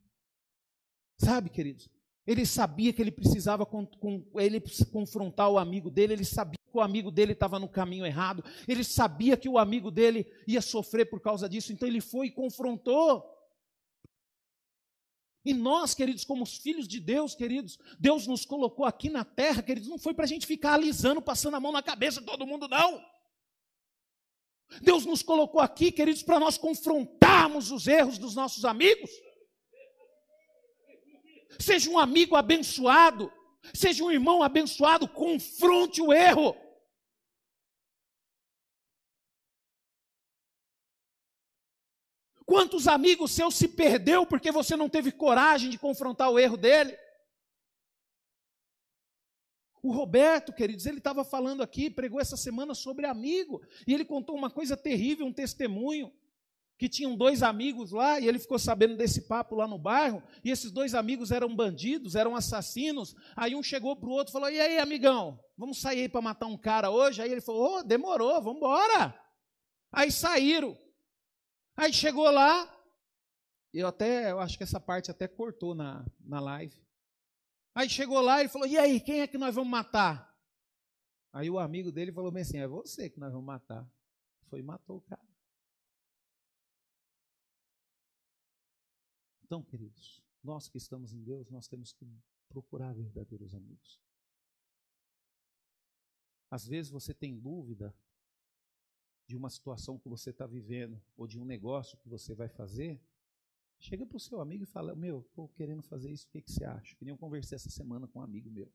[1.19, 1.89] Sabe, queridos?
[2.25, 4.61] Ele sabia que ele precisava com, com, ele
[4.91, 9.35] confrontar o amigo dele, ele sabia o amigo dele estava no caminho errado, ele sabia
[9.35, 13.25] que o amigo dele ia sofrer por causa disso, então ele foi e confrontou.
[15.43, 19.63] E nós, queridos, como os filhos de Deus, queridos, Deus nos colocou aqui na terra,
[19.63, 22.45] queridos, não foi para a gente ficar alisando, passando a mão na cabeça de todo
[22.45, 23.01] mundo, não.
[24.81, 29.09] Deus nos colocou aqui, queridos, para nós confrontarmos os erros dos nossos amigos.
[31.59, 33.31] Seja um amigo abençoado,
[33.73, 36.55] seja um irmão abençoado, confronte o erro.
[42.45, 46.97] Quantos amigos seus se perdeu porque você não teve coragem de confrontar o erro dele?
[49.83, 54.35] O Roberto, queridos, ele estava falando aqui, pregou essa semana sobre amigo, e ele contou
[54.35, 56.11] uma coisa terrível, um testemunho,
[56.77, 60.51] que tinham dois amigos lá, e ele ficou sabendo desse papo lá no bairro, e
[60.51, 64.49] esses dois amigos eram bandidos, eram assassinos, aí um chegou para o outro e falou,
[64.49, 67.21] e aí, amigão, vamos sair aí para matar um cara hoje?
[67.21, 69.19] Aí ele falou, oh, demorou, vamos embora.
[69.91, 70.77] Aí saíram,
[71.79, 72.67] Aí chegou lá,
[73.71, 76.75] eu até, eu acho que essa parte até cortou na, na live.
[77.77, 80.35] Aí chegou lá e falou: E aí, quem é que nós vamos matar?
[81.31, 83.87] Aí o amigo dele falou bem assim: É você que nós vamos matar.
[84.49, 85.21] Foi e matou o cara.
[89.43, 92.03] Então, queridos, nós que estamos em Deus, nós temos que
[92.49, 94.01] procurar verdadeiros amigos.
[96.49, 97.95] Às vezes você tem dúvida
[99.27, 102.99] de uma situação que você está vivendo ou de um negócio que você vai fazer,
[103.79, 106.51] chega para o seu amigo e fala: Meu, estou querendo fazer isso, o que, que
[106.51, 106.95] você acha?
[106.95, 108.71] Que nem eu conversei essa semana com um amigo meu.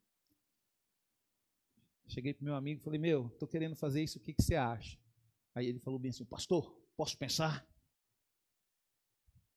[2.07, 4.57] Cheguei para meu amigo e falei: Meu, estou querendo fazer isso, o que, que você
[4.57, 4.99] acha?
[5.55, 7.67] Aí ele falou bem assim: Pastor, posso pensar?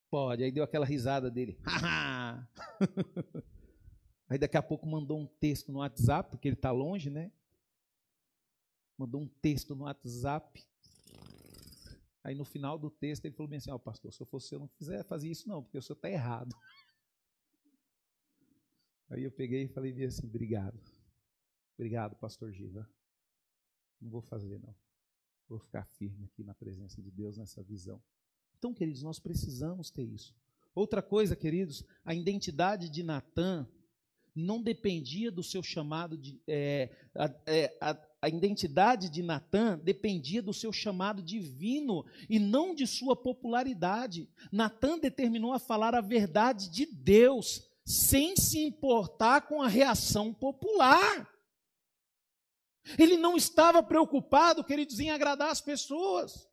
[0.10, 0.44] Pode.
[0.44, 1.60] Aí deu aquela risada dele.
[4.28, 7.32] Aí daqui a pouco mandou um texto no WhatsApp, porque ele está longe, né?
[8.98, 10.66] Mandou um texto no WhatsApp.
[12.26, 14.56] Aí no final do texto ele falou bem assim: Ó, oh, pastor, se eu fosse
[14.56, 16.56] eu não quiser fazer isso, não, porque o senhor está errado.
[19.12, 20.82] Aí eu peguei e falei assim: obrigado.
[21.76, 22.90] Obrigado, pastor Giva.
[24.02, 24.76] Não vou fazer, não.
[25.48, 28.02] Vou ficar firme aqui na presença de Deus, nessa visão.
[28.58, 30.36] Então, queridos, nós precisamos ter isso.
[30.74, 33.70] Outra coisa, queridos, a identidade de Natan
[34.34, 36.42] não dependia do seu chamado de.
[36.48, 37.94] É, a, é, a,
[38.26, 44.28] a identidade de Natan dependia do seu chamado divino e não de sua popularidade.
[44.52, 51.30] Natan determinou a falar a verdade de Deus, sem se importar com a reação popular.
[52.98, 56.50] Ele não estava preocupado, queridos, em agradar as pessoas.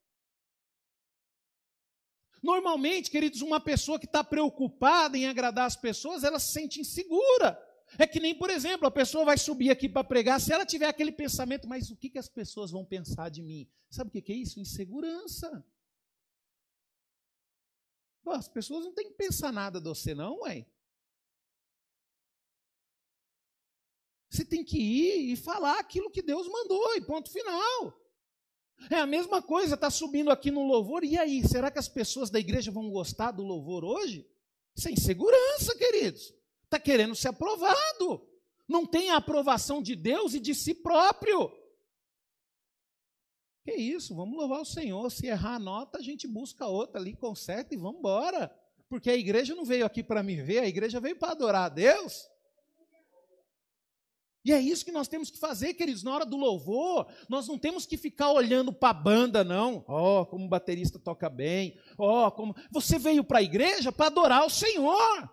[2.42, 7.58] Normalmente, queridos, uma pessoa que está preocupada em agradar as pessoas, ela se sente insegura.
[7.98, 10.86] É que nem, por exemplo, a pessoa vai subir aqui para pregar, se ela tiver
[10.86, 13.68] aquele pensamento, mas o que, que as pessoas vão pensar de mim?
[13.90, 14.58] Sabe o que, que é isso?
[14.58, 15.64] Insegurança.
[18.22, 20.66] Pô, as pessoas não têm que pensar nada de você, não, ué.
[24.30, 28.00] Você tem que ir e falar aquilo que Deus mandou, e ponto final.
[28.90, 32.30] É a mesma coisa, está subindo aqui no louvor, e aí, será que as pessoas
[32.30, 34.26] da igreja vão gostar do louvor hoje?
[34.74, 36.34] Sem segurança, queridos
[36.72, 38.26] está querendo ser aprovado.
[38.66, 41.52] Não tem a aprovação de Deus e de si próprio.
[43.62, 45.10] Que isso, vamos louvar o Senhor.
[45.10, 48.50] Se errar a nota, a gente busca outra ali, conserta e vamos embora.
[48.88, 51.68] Porque a igreja não veio aqui para me ver, a igreja veio para adorar a
[51.68, 52.28] Deus.
[54.44, 57.56] E é isso que nós temos que fazer, queridos, na hora do louvor, nós não
[57.56, 59.84] temos que ficar olhando para a banda, não.
[59.86, 61.78] Ó, oh, como o baterista toca bem.
[61.96, 62.56] Ó, oh, como.
[62.72, 65.30] Você veio para a igreja para adorar o Senhor.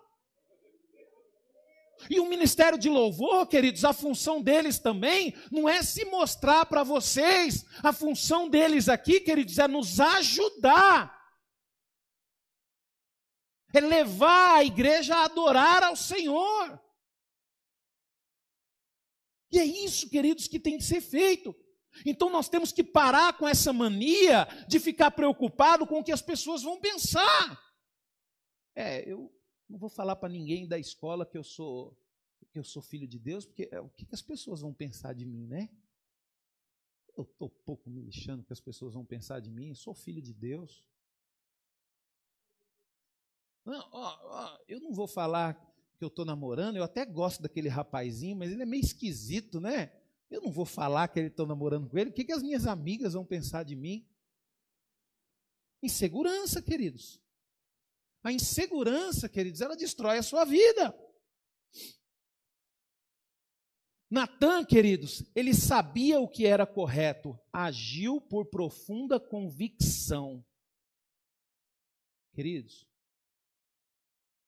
[2.07, 6.83] E o ministério de louvor, queridos, a função deles também não é se mostrar para
[6.83, 11.17] vocês, a função deles aqui, queridos, é nos ajudar.
[13.73, 16.79] É levar a igreja a adorar ao Senhor.
[19.51, 21.55] E é isso, queridos, que tem que ser feito.
[22.05, 26.21] Então nós temos que parar com essa mania de ficar preocupado com o que as
[26.21, 27.59] pessoas vão pensar.
[28.75, 29.31] É, eu
[29.69, 31.95] não vou falar para ninguém da escola que eu sou
[32.51, 35.23] que eu sou filho de Deus, porque é, o que, as pessoas vão pensar de
[35.23, 35.69] mim, né?
[37.15, 40.33] Eu estou pouco me lixando que as pessoas vão pensar de mim, sou filho de
[40.33, 40.83] Deus.
[43.63, 45.53] Não, ó, ó, eu não vou falar
[45.95, 49.93] que eu estou namorando, eu até gosto daquele rapazinho, mas ele é meio esquisito, né?
[50.31, 52.65] Eu não vou falar que ele está namorando com ele, o que, que as minhas
[52.65, 54.07] amigas vão pensar de mim?
[55.83, 57.21] Insegurança, queridos.
[58.23, 60.93] A insegurança, queridos, ela destrói a sua vida.
[64.09, 70.43] Natan, queridos, ele sabia o que era correto, agiu por profunda convicção.
[72.33, 72.89] Queridos,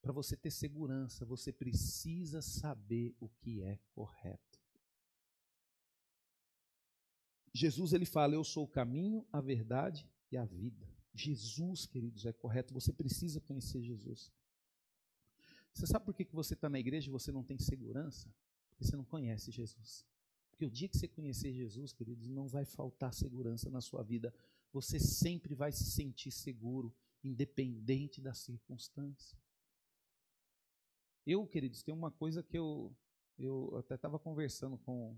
[0.01, 4.59] para você ter segurança, você precisa saber o que é correto.
[7.53, 10.90] Jesus ele fala: "Eu sou o caminho, a verdade e a vida".
[11.13, 12.73] Jesus, queridos, é correto.
[12.73, 14.31] Você precisa conhecer Jesus.
[15.73, 18.33] Você sabe por que, você está na igreja e você não tem segurança?
[18.69, 20.05] Porque você não conhece Jesus.
[20.49, 24.33] Porque o dia que você conhecer Jesus, queridos, não vai faltar segurança na sua vida.
[24.73, 26.93] Você sempre vai se sentir seguro,
[27.23, 29.37] independente da circunstância.
[31.25, 32.95] Eu, queridos, tem uma coisa que eu,
[33.37, 35.17] eu até estava conversando com,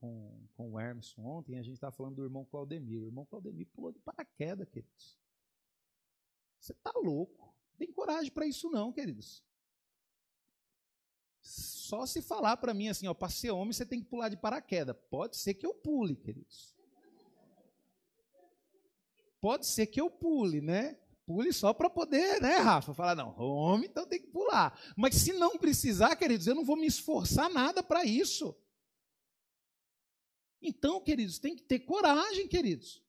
[0.00, 3.00] com, com o Hermes ontem, a gente estava falando do irmão Claudemir.
[3.00, 5.23] O irmão Claudemir pulou de paraquedas, queridos.
[6.64, 7.54] Você está louco.
[7.72, 9.44] Não tem coragem para isso não, queridos.
[11.42, 14.36] Só se falar para mim assim, ó, para ser homem você tem que pular de
[14.38, 14.96] paraquedas.
[15.10, 16.74] Pode ser que eu pule, queridos.
[19.42, 20.98] Pode ser que eu pule, né?
[21.26, 22.94] Pule só para poder, né, Rafa?
[22.94, 24.80] Falar, não, homem, então tem que pular.
[24.96, 28.56] Mas se não precisar, queridos, eu não vou me esforçar nada para isso.
[30.62, 33.04] Então, queridos, tem que ter coragem, queridos.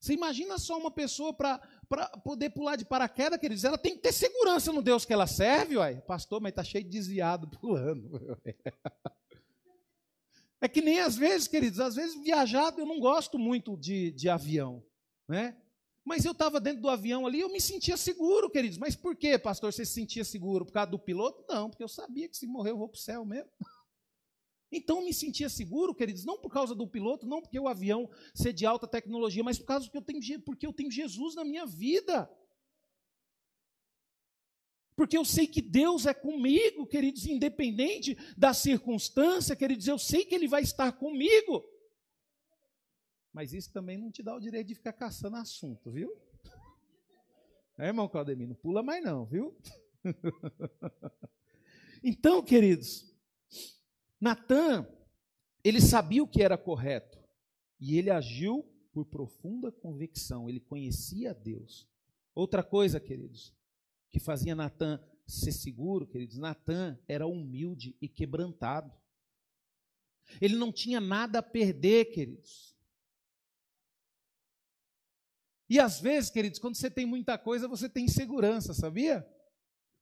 [0.00, 1.60] Você imagina só uma pessoa para
[1.90, 5.26] para poder pular de paraquedas, queridos, ela tem que ter segurança no Deus que ela
[5.26, 6.00] serve, uai.
[6.02, 8.38] Pastor, mas está cheio de desviado pulando.
[10.62, 14.28] É que nem às vezes, queridos, às vezes viajado eu não gosto muito de, de
[14.28, 14.84] avião,
[15.26, 15.56] né?
[16.04, 18.76] Mas eu estava dentro do avião ali, eu me sentia seguro, queridos.
[18.76, 20.66] Mas por que, pastor, você se sentia seguro?
[20.66, 21.46] Por causa do piloto?
[21.48, 23.50] Não, porque eu sabia que se morrer eu vou para o céu mesmo.
[24.72, 28.52] Então me sentia seguro, queridos, não por causa do piloto, não porque o avião ser
[28.52, 31.66] de alta tecnologia, mas por causa que eu tenho, porque eu tenho Jesus na minha
[31.66, 32.30] vida.
[34.94, 40.34] Porque eu sei que Deus é comigo, queridos, independente da circunstância, queridos, eu sei que
[40.34, 41.64] Ele vai estar comigo.
[43.32, 46.14] Mas isso também não te dá o direito de ficar caçando assunto, viu?
[47.78, 49.56] É, irmão Claudemir, não pula mais não, viu?
[52.02, 53.14] Então, queridos,
[54.20, 54.86] Natan,
[55.64, 57.18] ele sabia o que era correto
[57.80, 61.88] e ele agiu por profunda convicção, ele conhecia Deus.
[62.34, 63.54] Outra coisa, queridos,
[64.10, 68.92] que fazia Natan ser seguro, queridos, Natan era humilde e quebrantado.
[70.40, 72.76] Ele não tinha nada a perder, queridos.
[75.68, 79.26] E às vezes, queridos, quando você tem muita coisa, você tem insegurança, sabia?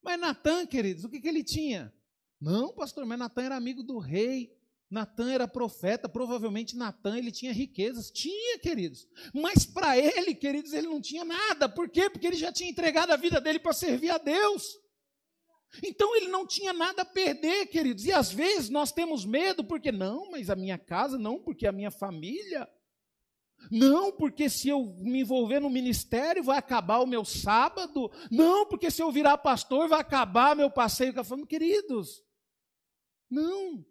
[0.03, 1.95] Mas Natan, queridos, o que, que ele tinha?
[2.41, 4.57] Não, pastor, mas Natan era amigo do rei.
[4.91, 8.11] Natan era profeta, provavelmente Natan ele tinha riquezas.
[8.11, 9.07] Tinha, queridos.
[9.35, 11.69] Mas para ele, queridos, ele não tinha nada.
[11.69, 12.09] Por quê?
[12.09, 14.79] Porque ele já tinha entregado a vida dele para servir a Deus.
[15.85, 18.07] Então ele não tinha nada a perder, queridos.
[18.07, 21.73] E às vezes nós temos medo, porque não, mas a minha casa, não, porque a
[21.73, 22.67] minha família.
[23.71, 28.11] Não, porque se eu me envolver no ministério vai acabar o meu sábado.
[28.31, 31.49] Não, porque se eu virar pastor vai acabar meu passeio com a família.
[31.49, 32.25] Queridos,
[33.31, 33.85] não.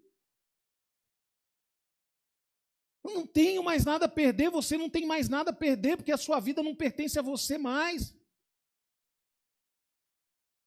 [3.04, 6.12] Eu não tenho mais nada a perder, você não tem mais nada a perder, porque
[6.12, 8.14] a sua vida não pertence a você mais.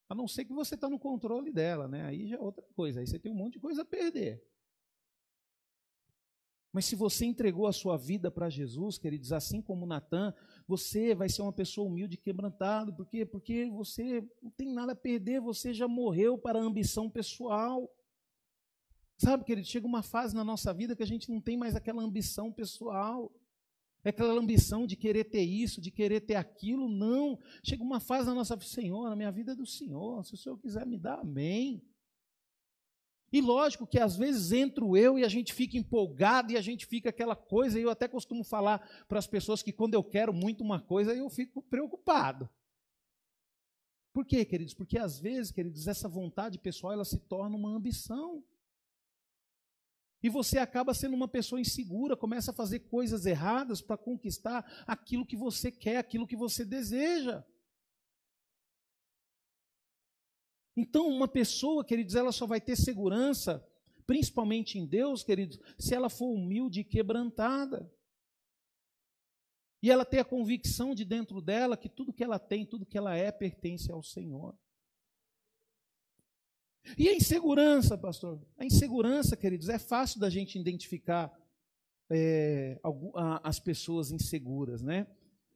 [0.08, 2.04] A não ser que você está no controle dela, né?
[2.06, 3.00] Aí já é outra coisa.
[3.00, 4.42] Aí você tem um monte de coisa a perder.
[6.72, 10.32] Mas se você entregou a sua vida para Jesus, queridos, assim como Natan,
[10.66, 12.94] você vai ser uma pessoa humilde e quebrantado.
[12.94, 13.26] Por quê?
[13.26, 17.92] Porque você não tem nada a perder, você já morreu para a ambição pessoal.
[19.22, 22.02] Sabe, querido, chega uma fase na nossa vida que a gente não tem mais aquela
[22.02, 23.30] ambição pessoal.
[24.02, 27.38] É aquela ambição de querer ter isso, de querer ter aquilo, não.
[27.62, 30.38] Chega uma fase na nossa vida, Senhor, a minha vida é do Senhor, se o
[30.38, 31.82] Senhor quiser me dar, amém.
[33.30, 36.86] E lógico que às vezes entro eu e a gente fica empolgado e a gente
[36.86, 40.32] fica aquela coisa, e eu até costumo falar para as pessoas que quando eu quero
[40.32, 42.48] muito uma coisa, eu fico preocupado.
[44.14, 44.72] Por quê, queridos?
[44.72, 48.42] Porque às vezes, queridos, essa vontade pessoal ela se torna uma ambição.
[50.22, 55.24] E você acaba sendo uma pessoa insegura, começa a fazer coisas erradas para conquistar aquilo
[55.24, 57.44] que você quer, aquilo que você deseja.
[60.76, 63.66] Então, uma pessoa, queridos, ela só vai ter segurança,
[64.06, 67.90] principalmente em Deus, queridos, se ela for humilde e quebrantada.
[69.82, 72.98] E ela ter a convicção de dentro dela que tudo que ela tem, tudo que
[72.98, 74.54] ela é, pertence ao Senhor.
[76.98, 78.40] E a insegurança, pastor?
[78.58, 81.32] A insegurança, queridos, é fácil da gente identificar
[82.10, 82.80] é,
[83.42, 85.06] as pessoas inseguras, né?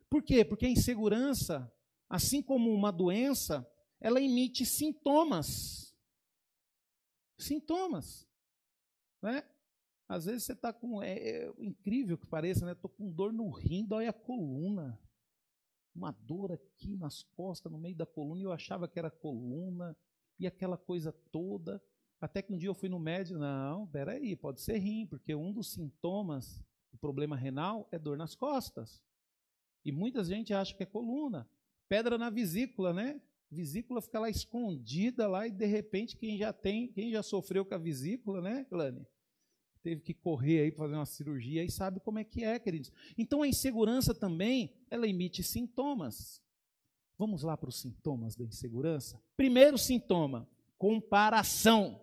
[0.09, 0.45] Por quê?
[0.45, 1.73] Porque a insegurança,
[2.09, 3.69] assim como uma doença,
[4.01, 5.97] ela emite sintomas.
[7.39, 8.29] Sintomas.
[9.21, 9.43] Né?
[10.09, 11.03] Às vezes você está com.
[11.03, 12.73] É, é, incrível que pareça, né?
[12.73, 15.01] Estou com dor no rim, dói a coluna.
[15.95, 19.97] Uma dor aqui nas costas, no meio da coluna, e eu achava que era coluna
[20.39, 21.83] e aquela coisa toda.
[22.21, 25.53] Até que um dia eu fui no médico, não, peraí, pode ser rim, porque um
[25.53, 29.03] dos sintomas do problema renal é dor nas costas.
[29.85, 31.49] E muita gente acha que é coluna.
[31.89, 33.21] Pedra na vesícula, né?
[33.51, 37.75] Vesícula fica lá escondida lá e de repente quem já tem, quem já sofreu com
[37.75, 39.07] a vesícula, né, Glane?
[39.83, 42.91] Teve que correr aí para fazer uma cirurgia e sabe como é que é, queridos.
[43.19, 46.43] Então a insegurança também, ela emite sintomas.
[47.19, 49.21] Vamos lá para os sintomas da insegurança?
[49.37, 52.01] Primeiro sintoma: comparação.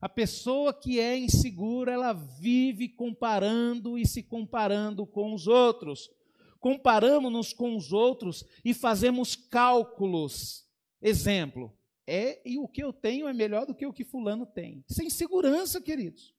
[0.00, 6.10] A pessoa que é insegura, ela vive comparando e se comparando com os outros.
[6.58, 10.66] Comparamos-nos com os outros e fazemos cálculos.
[11.00, 11.72] Exemplo,
[12.06, 14.84] é e o que eu tenho é melhor do que o que fulano tem.
[14.86, 16.34] Sem é segurança, queridos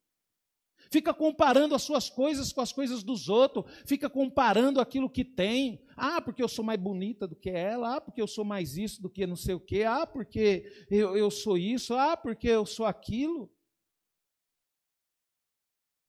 [0.91, 5.81] fica comparando as suas coisas com as coisas dos outros, fica comparando aquilo que tem.
[5.95, 9.01] Ah, porque eu sou mais bonita do que ela, ah, porque eu sou mais isso
[9.01, 12.65] do que não sei o quê, ah, porque eu, eu sou isso, ah, porque eu
[12.65, 13.49] sou aquilo.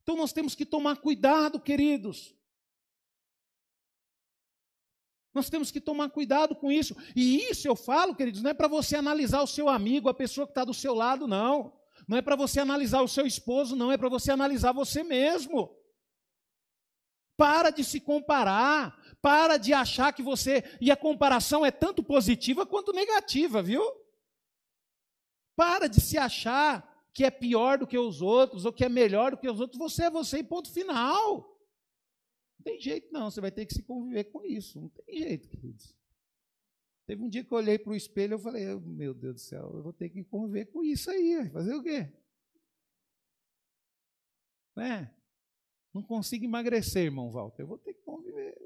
[0.02, 2.34] Então nós temos que tomar cuidado, queridos.
[5.32, 6.94] Nós temos que tomar cuidado com isso.
[7.14, 10.46] E isso eu falo, queridos, não é para você analisar o seu amigo, a pessoa
[10.46, 11.72] que está do seu lado, não.
[12.08, 15.76] Não é para você analisar o seu esposo, não, é para você analisar você mesmo.
[17.36, 20.62] Para de se comparar, para de achar que você.
[20.80, 23.82] E a comparação é tanto positiva quanto negativa, viu?
[25.56, 29.32] Para de se achar que é pior do que os outros, ou que é melhor
[29.32, 29.78] do que os outros.
[29.78, 31.52] Você é você e ponto final.
[32.58, 33.30] Não tem jeito, não.
[33.30, 34.80] Você vai ter que se conviver com isso.
[34.80, 35.94] Não tem jeito, queridos.
[37.12, 39.70] Teve um dia que eu olhei para o espelho e falei, meu Deus do céu,
[39.74, 42.10] eu vou ter que conviver com isso aí, fazer o quê?
[44.74, 45.14] Né?
[45.92, 48.56] Não consigo emagrecer, irmão Walter, eu vou ter que conviver.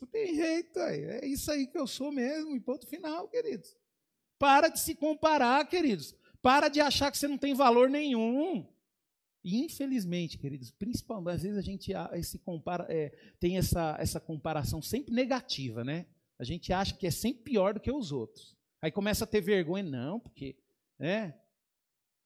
[0.00, 1.04] Não tem jeito, aí.
[1.04, 3.76] é isso aí que eu sou mesmo, e ponto final, queridos.
[4.38, 6.16] Para de se comparar, queridos.
[6.40, 8.66] Para de achar que você não tem valor nenhum.
[9.44, 14.80] E infelizmente, queridos, principalmente, às vezes a gente esse compara, é, tem essa, essa comparação
[14.80, 16.06] sempre negativa, né?
[16.42, 18.56] A gente acha que é sempre pior do que os outros.
[18.82, 20.56] Aí começa a ter vergonha, não, porque,
[20.98, 21.38] né?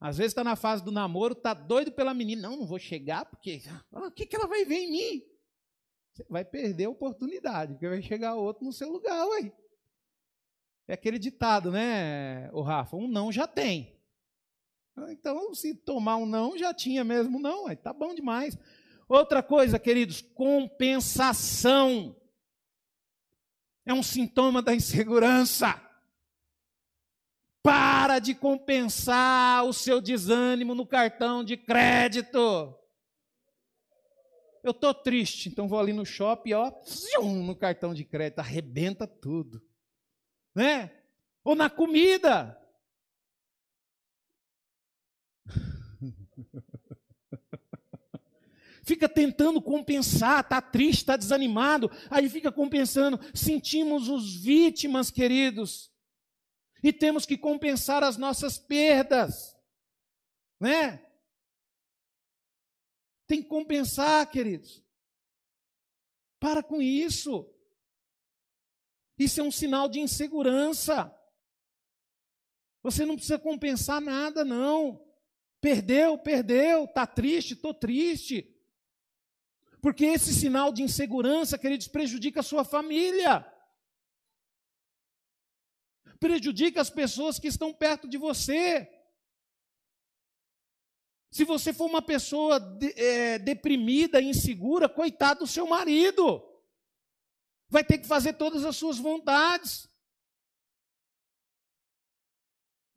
[0.00, 3.26] Às vezes está na fase do namoro, está doido pela menina, não, não vou chegar,
[3.26, 3.60] porque
[3.92, 5.22] ah, o que, que ela vai ver em mim?
[6.14, 9.52] Você vai perder a oportunidade, porque vai chegar outro no seu lugar, ué.
[10.88, 12.96] É aquele ditado, né, o Rafa?
[12.96, 14.00] Um não já tem.
[14.96, 18.56] Ah, então, se tomar um não, já tinha mesmo não, aí tá bom demais.
[19.06, 22.15] Outra coisa, queridos, compensação.
[23.87, 25.80] É um sintoma da insegurança.
[27.62, 32.76] Para de compensar o seu desânimo no cartão de crédito.
[34.62, 36.72] Eu estou triste, então vou ali no shopping, ó,
[37.22, 39.64] no cartão de crédito, arrebenta tudo.
[40.53, 40.91] Né?
[41.45, 42.61] Ou na comida.
[48.87, 53.18] fica tentando compensar, está triste, está desanimado, aí fica compensando.
[53.34, 55.93] Sentimos os vítimas, queridos,
[56.82, 59.57] e temos que compensar as nossas perdas,
[60.61, 61.05] né?
[63.26, 64.84] Tem que compensar, queridos.
[66.39, 67.53] Para com isso.
[69.18, 71.12] Isso é um sinal de insegurança.
[72.84, 75.05] Você não precisa compensar nada, não.
[75.61, 78.55] Perdeu, perdeu, está triste, estou triste.
[79.81, 83.47] Porque esse sinal de insegurança, queridos, prejudica a sua família.
[86.18, 88.91] Prejudica as pessoas que estão perto de você.
[91.31, 96.43] Se você for uma pessoa de, é, deprimida, insegura, coitado do seu marido.
[97.68, 99.89] Vai ter que fazer todas as suas vontades.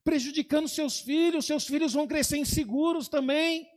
[0.03, 3.69] Prejudicando seus filhos, seus filhos vão crescer inseguros também.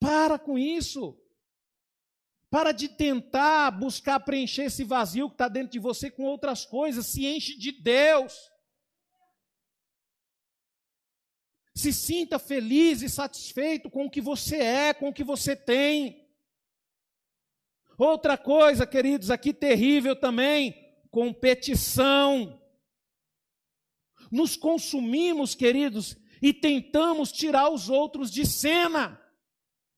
[0.00, 1.16] Para com isso.
[2.50, 7.06] Para de tentar buscar preencher esse vazio que está dentro de você com outras coisas.
[7.06, 8.50] Se enche de Deus.
[11.74, 16.28] Se sinta feliz e satisfeito com o que você é, com o que você tem.
[17.96, 20.74] Outra coisa, queridos, aqui terrível também:
[21.10, 22.60] competição.
[24.30, 29.20] Nos consumimos, queridos, e tentamos tirar os outros de cena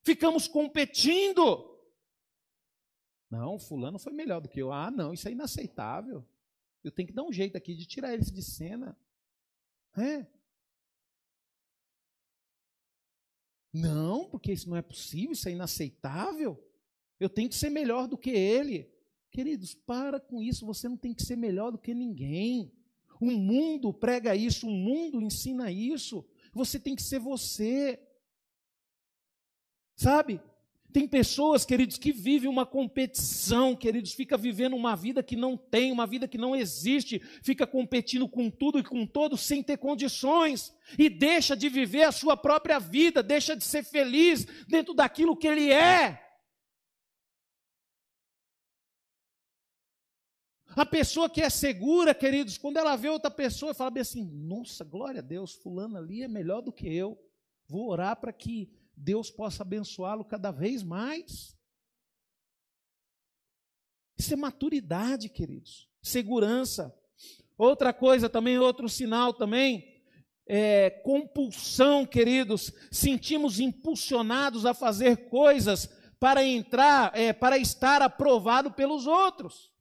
[0.05, 1.69] ficamos competindo.
[3.31, 4.73] Não, fulano foi melhor do que eu.
[4.73, 6.25] Ah, não, isso é inaceitável.
[6.85, 8.97] Eu tenho que dar um jeito aqui de tirar eles de cena.
[9.97, 10.27] É.
[13.73, 16.63] Não, porque isso não é possível, isso é inaceitável.
[17.19, 18.93] Eu tenho que ser melhor do que ele.
[19.31, 22.71] Queridos, para com isso, você não tem que ser melhor do que ninguém.
[23.19, 26.29] O mundo prega isso, o mundo ensina isso.
[26.53, 27.99] Você tem que ser você.
[30.03, 30.41] Sabe?
[30.93, 35.93] Tem pessoas, queridos, que vivem uma competição, queridos, fica vivendo uma vida que não tem,
[35.93, 40.75] uma vida que não existe, fica competindo com tudo e com todos sem ter condições
[40.99, 45.47] e deixa de viver a sua própria vida, deixa de ser feliz dentro daquilo que
[45.47, 46.21] ele é.
[50.75, 54.85] A pessoa que é segura, queridos, quando ela vê outra pessoa, fala bem assim: nossa,
[54.85, 57.17] glória a Deus, fulano ali é melhor do que eu.
[57.69, 61.57] Vou orar para que Deus possa abençoá-lo cada vez mais.
[64.17, 65.89] Isso é maturidade, queridos.
[66.03, 66.95] Segurança.
[67.57, 70.03] Outra coisa também, outro sinal também,
[70.47, 72.73] é compulsão, queridos.
[72.91, 75.89] Sentimos impulsionados a fazer coisas
[76.19, 79.73] para entrar, é, para estar aprovado pelos outros.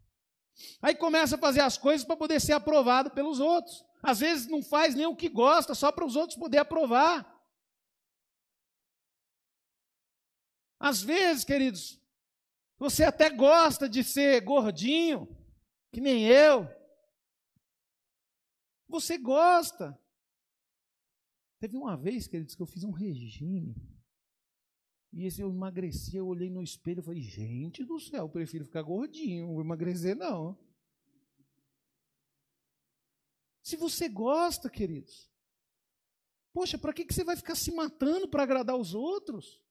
[0.81, 3.83] Aí começa a fazer as coisas para poder ser aprovado pelos outros.
[4.01, 7.30] Às vezes não faz nem o que gosta, só para os outros poderem aprovar.
[10.81, 12.01] Às vezes, queridos,
[12.79, 15.27] você até gosta de ser gordinho,
[15.91, 16.67] que nem eu.
[18.87, 19.95] Você gosta.
[21.59, 23.75] Teve uma vez, queridos, que eu fiz um regime.
[25.13, 28.65] E esse eu emagreci, eu olhei no espelho e falei, gente do céu, eu prefiro
[28.65, 30.57] ficar gordinho, não vou emagrecer não.
[33.61, 35.31] Se você gosta, queridos,
[36.51, 39.61] poxa, para que, que você vai ficar se matando para agradar os outros?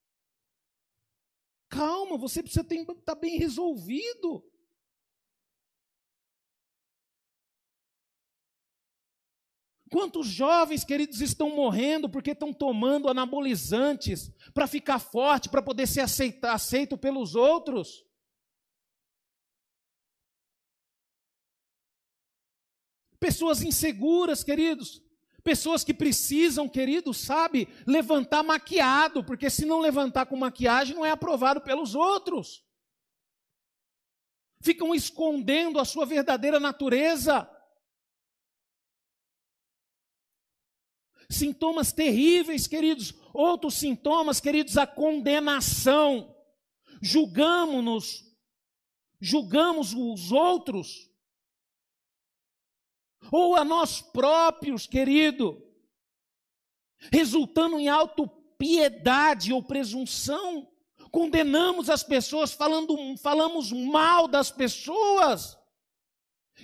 [1.70, 4.44] Calma, você precisa estar tá bem resolvido.
[9.88, 16.00] Quantos jovens, queridos, estão morrendo porque estão tomando anabolizantes para ficar forte, para poder ser
[16.00, 18.04] aceito, aceito pelos outros?
[23.18, 25.02] Pessoas inseguras, queridos,
[25.42, 31.10] Pessoas que precisam, querido, sabe, levantar maquiado, porque se não levantar com maquiagem não é
[31.10, 32.64] aprovado pelos outros.
[34.62, 37.48] Ficam escondendo a sua verdadeira natureza.
[41.30, 43.14] Sintomas terríveis, queridos.
[43.32, 46.36] Outros sintomas, queridos, a condenação.
[47.00, 48.24] Julgamos-nos,
[49.20, 51.09] julgamos os outros
[53.30, 55.62] ou a nós próprios, querido,
[57.12, 60.70] resultando em autopiedade ou presunção,
[61.10, 65.58] condenamos as pessoas, falando, falamos mal das pessoas,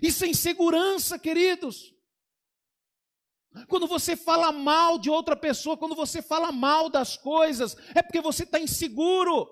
[0.03, 1.95] e sem segurança, queridos.
[3.69, 8.21] Quando você fala mal de outra pessoa, quando você fala mal das coisas, é porque
[8.21, 9.49] você está inseguro.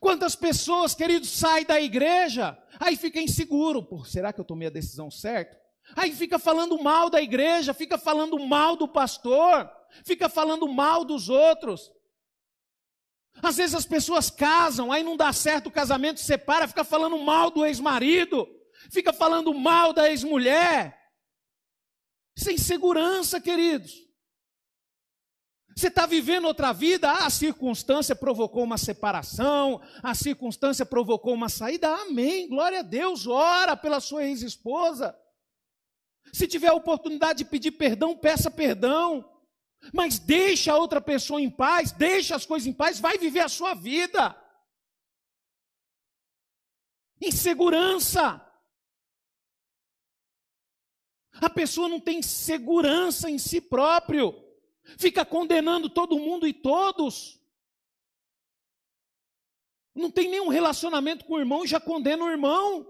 [0.00, 4.72] Quantas pessoas, queridos, saem da igreja, aí fica inseguro, Pô, será que eu tomei a
[4.72, 5.60] decisão certa?
[5.96, 9.70] Aí fica falando mal da igreja, fica falando mal do pastor,
[10.04, 11.90] fica falando mal dos outros.
[13.42, 17.50] Às vezes as pessoas casam, aí não dá certo o casamento, separa, fica falando mal
[17.50, 18.48] do ex-marido,
[18.90, 20.98] fica falando mal da ex-mulher.
[22.36, 23.92] Sem segurança, queridos.
[25.74, 31.48] Você está vivendo outra vida, ah, a circunstância provocou uma separação, a circunstância provocou uma
[31.48, 35.16] saída, amém, glória a Deus, ora pela sua ex-esposa.
[36.32, 39.28] Se tiver a oportunidade de pedir perdão, peça perdão.
[39.92, 43.48] Mas deixa a outra pessoa em paz, deixa as coisas em paz, vai viver a
[43.48, 44.36] sua vida.
[47.20, 48.40] Insegurança.
[51.40, 54.41] A pessoa não tem segurança em si próprio
[54.98, 57.40] fica condenando todo mundo e todos.
[59.94, 62.88] Não tem nenhum relacionamento com o irmão e já condena o irmão.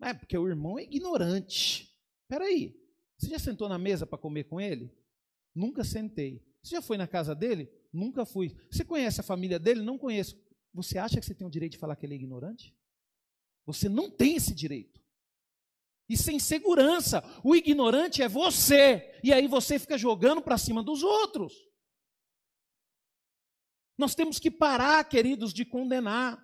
[0.00, 1.96] É porque o irmão é ignorante.
[2.22, 2.76] Espera aí,
[3.16, 4.90] você já sentou na mesa para comer com ele?
[5.54, 6.44] Nunca sentei.
[6.62, 7.70] Você já foi na casa dele?
[7.92, 8.56] Nunca fui.
[8.70, 9.82] Você conhece a família dele?
[9.82, 10.36] Não conheço.
[10.74, 12.74] Você acha que você tem o direito de falar que ele é ignorante?
[13.66, 15.01] Você não tem esse direito
[16.12, 17.22] e sem segurança.
[17.42, 21.54] O ignorante é você, e aí você fica jogando para cima dos outros.
[23.96, 26.42] Nós temos que parar, queridos, de condenar.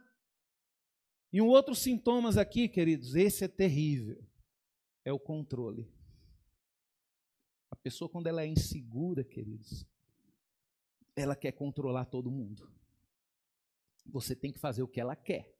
[1.30, 4.24] E um outro sintomas aqui, queridos, esse é terrível,
[5.04, 5.92] é o controle.
[7.70, 9.86] A pessoa, quando ela é insegura, queridos,
[11.14, 12.72] ela quer controlar todo mundo.
[14.06, 15.54] Você tem que fazer o que ela quer.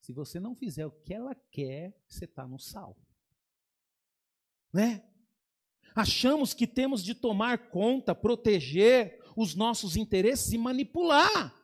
[0.00, 2.96] Se você não fizer o que ela quer, você está no sal
[4.72, 5.04] né?
[5.94, 11.54] Achamos que temos de tomar conta, proteger os nossos interesses e manipular.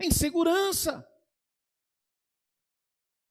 [0.00, 1.06] Insegurança.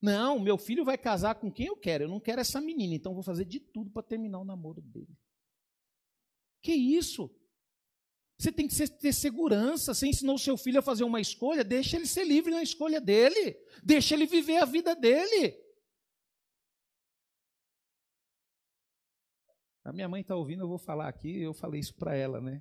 [0.01, 2.03] Não, meu filho vai casar com quem eu quero.
[2.03, 5.17] Eu não quero essa menina, então vou fazer de tudo para terminar o namoro dele.
[6.61, 7.33] Que isso?
[8.37, 9.93] Você tem que ter segurança.
[9.93, 13.57] Você ensinou seu filho a fazer uma escolha, deixa ele ser livre na escolha dele.
[13.83, 15.64] Deixa ele viver a vida dele.
[19.85, 22.59] A minha mãe está ouvindo, eu vou falar aqui, eu falei isso para ela, né?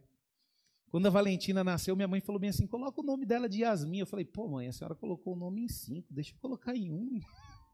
[0.91, 4.01] Quando a Valentina nasceu, minha mãe falou bem assim: coloca o nome dela de Yasmin.
[4.01, 6.93] Eu falei, pô, mãe, a senhora colocou o nome em cinco, deixa eu colocar em
[6.93, 7.19] um.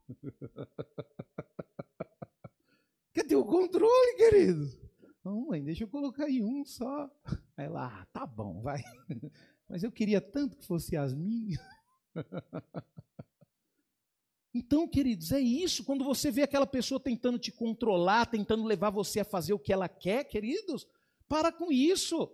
[3.12, 4.70] Cadê o controle, querido?
[5.24, 7.11] Não, mãe, deixa eu colocar em um só.
[7.57, 8.80] Aí ela, ah, tá bom, vai.
[9.68, 11.57] Mas eu queria tanto que fosse Yasmin.
[14.53, 15.84] Então, queridos, é isso.
[15.84, 19.72] Quando você vê aquela pessoa tentando te controlar, tentando levar você a fazer o que
[19.72, 20.86] ela quer, queridos,
[21.28, 22.28] para com isso.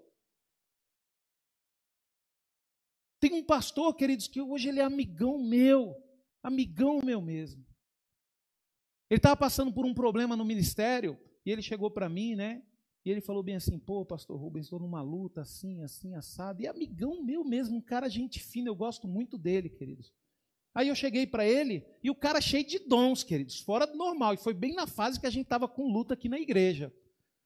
[3.20, 5.94] Tem um pastor, queridos, que hoje ele é amigão meu,
[6.42, 7.64] amigão meu mesmo.
[9.10, 12.62] Ele estava passando por um problema no ministério e ele chegou para mim, né?
[13.04, 16.60] E ele falou bem assim: pô, pastor Rubens, estou numa luta assim, assim, assado.
[16.60, 20.12] E amigão meu mesmo, um cara gente fina, eu gosto muito dele, queridos.
[20.76, 24.34] Aí eu cheguei para ele e o cara cheio de dons, queridos, fora do normal.
[24.34, 26.92] E foi bem na fase que a gente estava com luta aqui na igreja.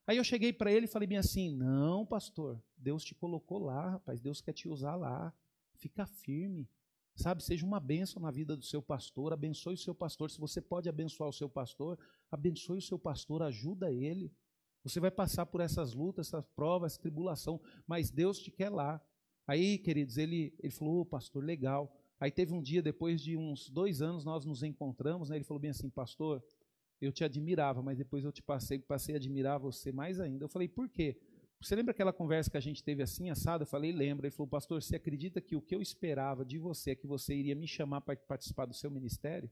[0.04, 3.90] Aí eu cheguei para ele e falei bem assim: Não, pastor, Deus te colocou lá,
[3.90, 5.32] rapaz, Deus quer te usar lá.
[5.76, 6.68] Fica firme,
[7.14, 7.44] sabe?
[7.44, 10.28] Seja uma bênção na vida do seu pastor, abençoe o seu pastor.
[10.28, 11.96] Se você pode abençoar o seu pastor,
[12.32, 14.32] abençoe o seu pastor, ajuda ele.
[14.82, 19.00] Você vai passar por essas lutas, essas provas, tribulação, mas Deus te quer lá.
[19.46, 21.96] Aí, queridos, ele, ele falou: oh, pastor, legal.
[22.20, 25.36] Aí teve um dia, depois de uns dois anos, nós nos encontramos, né?
[25.36, 26.44] ele falou bem assim, pastor,
[27.00, 30.44] eu te admirava, mas depois eu te passei, passei a admirar você mais ainda.
[30.44, 31.18] Eu falei, por quê?
[31.62, 33.62] Você lembra aquela conversa que a gente teve assim, assado?
[33.62, 34.26] Eu falei, lembra.
[34.26, 37.34] Ele falou, pastor, você acredita que o que eu esperava de você é que você
[37.34, 39.50] iria me chamar para participar do seu ministério?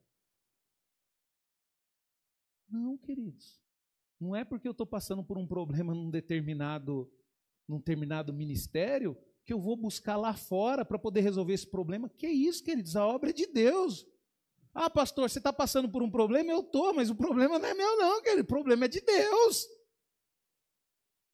[2.69, 3.63] Não, queridos.
[4.21, 7.11] Não é porque eu estou passando por um problema num determinado,
[7.67, 9.17] num determinado ministério
[9.49, 12.11] que eu vou buscar lá fora para poder resolver esse problema.
[12.11, 12.95] Que isso, queridos?
[12.97, 14.07] A obra é de Deus.
[14.75, 16.53] Ah, pastor, você está passando por um problema?
[16.53, 18.43] Eu estou, mas o problema não é meu, não, querido.
[18.43, 19.65] O problema é de Deus.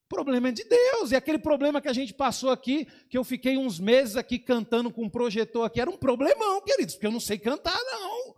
[0.05, 1.11] O problema é de Deus.
[1.11, 4.93] E aquele problema que a gente passou aqui, que eu fiquei uns meses aqui cantando
[4.93, 8.37] com um projetor aqui, era um problemão, queridos, porque eu não sei cantar, não.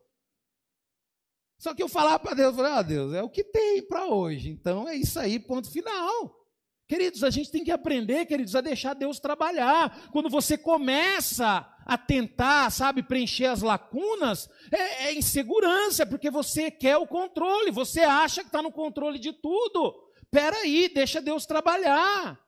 [1.59, 4.49] Só que eu falava para Deus, falei, ah, Deus, é o que tem para hoje.
[4.49, 6.45] Então é isso aí, ponto final.
[6.89, 10.09] Queridos, a gente tem que aprender, queridos, a deixar Deus trabalhar.
[10.12, 16.97] Quando você começa a tentar, sabe, preencher as lacunas, é, é insegurança, porque você quer
[16.97, 19.97] o controle, você acha que está no controle de tudo.
[20.22, 22.41] Espera aí, deixa Deus trabalhar.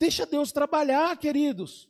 [0.00, 1.88] Deixa Deus trabalhar, queridos.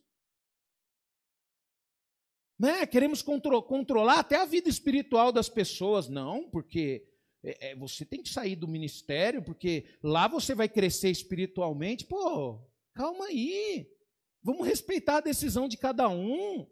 [2.58, 2.86] Né?
[2.86, 6.08] Queremos contro controlar até a vida espiritual das pessoas.
[6.08, 7.06] Não, porque
[7.42, 12.04] é, é, você tem que sair do ministério, porque lá você vai crescer espiritualmente.
[12.04, 12.60] Pô,
[12.94, 13.90] calma aí.
[14.42, 16.66] Vamos respeitar a decisão de cada um.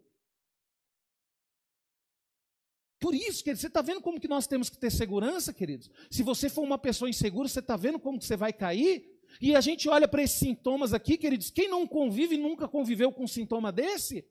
[2.99, 5.89] Por isso, querido, você está vendo como que nós temos que ter segurança, queridos?
[6.09, 9.15] Se você for uma pessoa insegura, você está vendo como que você vai cair?
[9.41, 13.25] E a gente olha para esses sintomas aqui, queridos, quem não convive nunca conviveu com
[13.25, 14.25] um sintoma desse?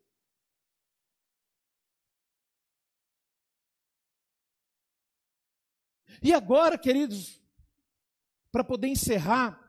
[6.23, 7.41] E agora, queridos,
[8.51, 9.61] para poder encerrar,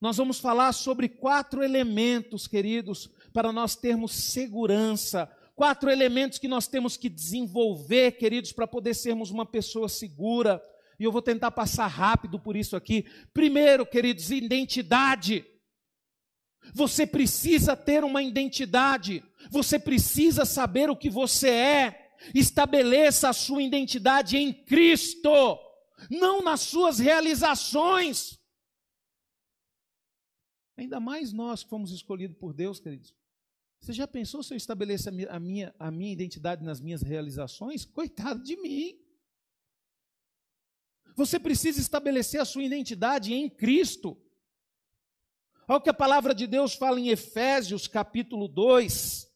[0.00, 5.30] nós vamos falar sobre quatro elementos, queridos, para nós termos segurança.
[5.54, 10.62] Quatro elementos que nós temos que desenvolver, queridos, para poder sermos uma pessoa segura.
[10.98, 13.06] E eu vou tentar passar rápido por isso aqui.
[13.32, 15.44] Primeiro, queridos, identidade.
[16.74, 19.24] Você precisa ter uma identidade.
[19.50, 22.05] Você precisa saber o que você é.
[22.34, 25.58] Estabeleça a sua identidade em Cristo,
[26.10, 28.38] não nas suas realizações.
[30.76, 33.14] Ainda mais nós que fomos escolhidos por Deus, queridos.
[33.80, 37.84] Você já pensou se eu estabelecer a minha, a minha identidade nas minhas realizações?
[37.84, 38.98] Coitado de mim.
[41.14, 44.20] Você precisa estabelecer a sua identidade em Cristo.
[45.68, 49.26] Olha o que a palavra de Deus fala em Efésios capítulo 2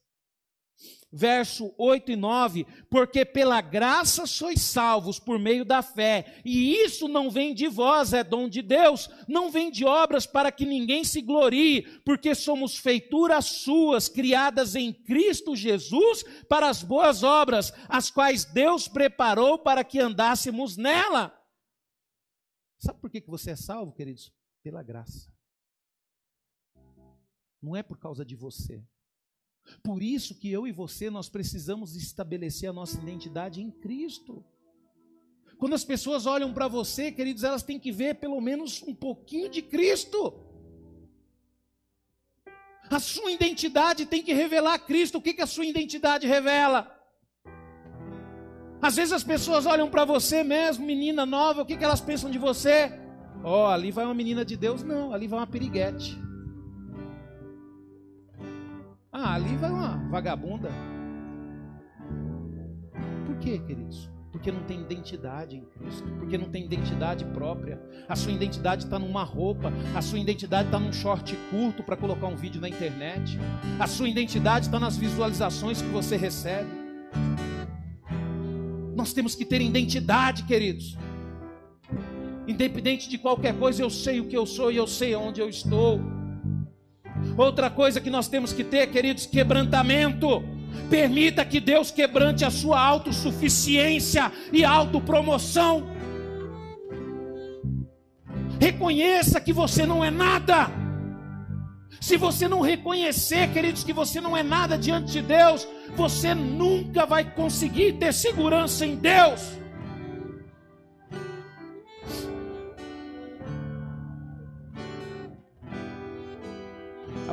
[1.12, 7.08] verso 8 e 9, porque pela graça sois salvos por meio da fé, e isso
[7.08, 11.02] não vem de vós, é dom de Deus, não vem de obras para que ninguém
[11.02, 18.10] se glorie, porque somos feituras suas, criadas em Cristo Jesus para as boas obras, as
[18.10, 21.36] quais Deus preparou para que andássemos nela.
[22.78, 24.32] Sabe por que você é salvo, queridos?
[24.62, 25.30] Pela graça.
[27.60, 28.82] Não é por causa de você.
[29.82, 34.44] Por isso que eu e você nós precisamos estabelecer a nossa identidade em Cristo.
[35.58, 39.48] Quando as pessoas olham para você, queridos, elas têm que ver pelo menos um pouquinho
[39.48, 40.46] de Cristo.
[42.90, 45.18] A sua identidade tem que revelar Cristo.
[45.18, 46.96] O que, que a sua identidade revela?
[48.82, 52.30] Às vezes as pessoas olham para você mesmo, menina nova, o que, que elas pensam
[52.30, 52.90] de você?
[53.44, 54.82] Ó, oh, ali vai uma menina de Deus.
[54.82, 56.18] Não, ali vai uma piriguete.
[59.22, 60.70] Ah, ali vai uma vagabunda.
[63.26, 64.08] Por quê, queridos?
[64.32, 67.78] Porque não tem identidade em Cristo, porque não tem identidade própria.
[68.08, 72.28] A sua identidade está numa roupa, a sua identidade está num short curto para colocar
[72.28, 73.38] um vídeo na internet,
[73.78, 76.70] a sua identidade está nas visualizações que você recebe.
[78.96, 80.96] Nós temos que ter identidade, queridos.
[82.48, 85.48] Independente de qualquer coisa, eu sei o que eu sou e eu sei onde eu
[85.48, 86.00] estou.
[87.40, 90.44] Outra coisa que nós temos que ter, queridos, quebrantamento.
[90.90, 95.86] Permita que Deus quebrante a sua autossuficiência e autopromoção.
[98.60, 100.70] Reconheça que você não é nada.
[101.98, 105.66] Se você não reconhecer, queridos, que você não é nada diante de Deus,
[105.96, 109.59] você nunca vai conseguir ter segurança em Deus.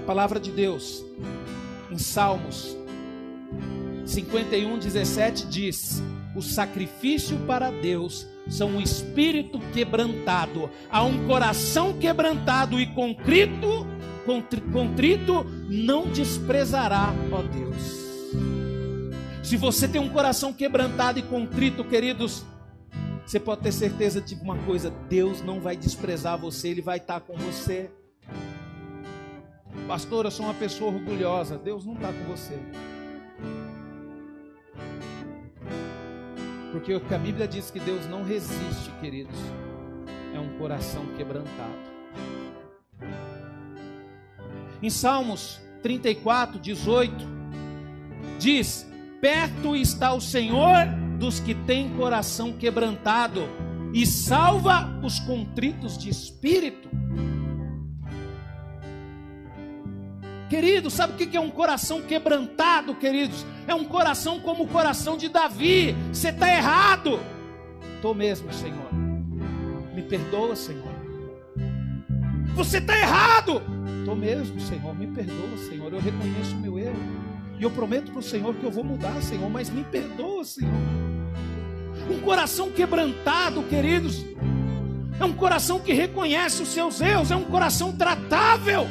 [0.08, 1.04] Palavra de Deus,
[1.92, 2.78] em Salmos
[4.06, 6.02] 51, 17, diz:
[6.34, 13.86] O sacrifício para Deus são um espírito quebrantado, a um coração quebrantado e contrito,
[14.72, 18.08] contrito não desprezará, ó Deus.
[19.44, 22.46] Se você tem um coração quebrantado e contrito, queridos,
[23.26, 27.20] você pode ter certeza de uma coisa: Deus não vai desprezar você, Ele vai estar
[27.20, 27.92] com você.
[29.86, 31.58] Pastor, eu sou uma pessoa orgulhosa.
[31.58, 32.58] Deus não está com você.
[36.72, 39.38] Porque o que a Bíblia diz que Deus não resiste, queridos,
[40.34, 41.88] é um coração quebrantado.
[44.82, 47.16] Em Salmos 34, 18,
[48.40, 48.88] diz:
[49.20, 50.86] Perto está o Senhor
[51.18, 53.42] dos que têm coração quebrantado
[53.94, 56.90] e salva os contritos de espírito.
[60.50, 63.46] Queridos, sabe o que é um coração quebrantado, queridos?
[63.68, 65.94] É um coração como o coração de Davi.
[66.14, 67.20] Você está errado.
[67.96, 68.94] Estou mesmo, Senhor.
[69.94, 70.88] Me perdoa, Senhor.
[72.56, 73.62] Você está errado.
[74.00, 74.96] Estou mesmo, Senhor.
[74.96, 75.92] Me perdoa, Senhor.
[75.92, 76.96] Eu reconheço o meu erro.
[77.60, 79.50] E eu prometo para o Senhor que eu vou mudar, Senhor.
[79.50, 80.72] Mas me perdoa, Senhor.
[82.10, 84.24] Um coração quebrantado, queridos.
[85.20, 87.32] É um coração que reconhece os seus erros.
[87.32, 88.88] É um coração tratável.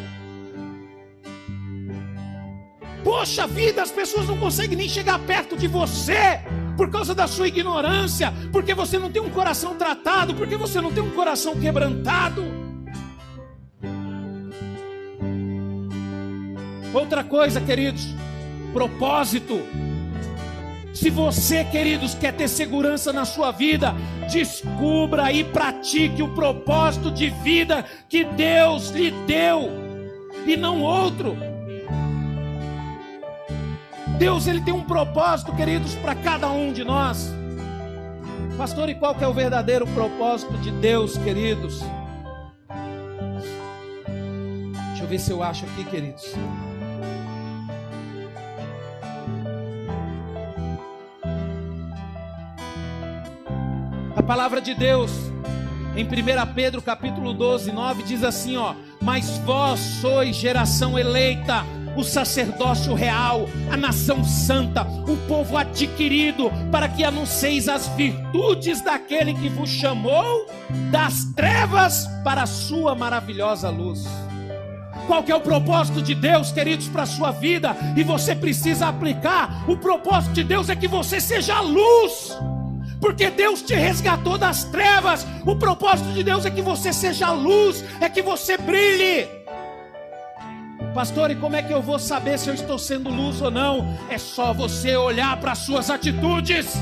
[3.06, 6.40] Poxa vida, as pessoas não conseguem nem chegar perto de você
[6.76, 10.90] por causa da sua ignorância, porque você não tem um coração tratado, porque você não
[10.90, 12.42] tem um coração quebrantado.
[16.92, 18.08] Outra coisa, queridos,
[18.72, 19.60] propósito.
[20.92, 23.94] Se você, queridos, quer ter segurança na sua vida,
[24.28, 29.70] descubra e pratique o propósito de vida que Deus lhe deu
[30.44, 31.54] e não outro.
[34.18, 37.30] Deus ele tem um propósito, queridos, para cada um de nós.
[38.56, 41.80] Pastor, e qual que é o verdadeiro propósito de Deus, queridos?
[44.88, 46.34] Deixa eu ver se eu acho aqui, queridos.
[54.16, 55.12] A palavra de Deus
[55.94, 61.64] em 1 Pedro capítulo 12, 9 diz assim, ó: "Mas vós sois geração eleita,
[61.96, 69.34] o sacerdócio real, a nação santa, o povo adquirido, para que anuncieis as virtudes daquele
[69.34, 70.46] que vos chamou
[70.90, 74.04] das trevas para a sua maravilhosa luz.
[75.06, 77.76] Qual que é o propósito de Deus, queridos, para a sua vida?
[77.96, 79.64] E você precisa aplicar.
[79.68, 82.36] O propósito de Deus é que você seja luz.
[83.00, 85.24] Porque Deus te resgatou das trevas.
[85.44, 89.35] O propósito de Deus é que você seja luz, é que você brilhe.
[90.96, 93.98] Pastor, e como é que eu vou saber se eu estou sendo luz ou não?
[94.08, 96.72] É só você olhar para as suas atitudes.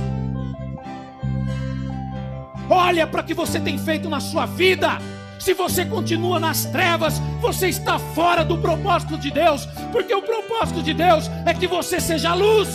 [2.70, 4.98] Olha para o que você tem feito na sua vida.
[5.40, 10.80] Se você continua nas trevas, você está fora do propósito de Deus, porque o propósito
[10.80, 12.68] de Deus é que você seja luz.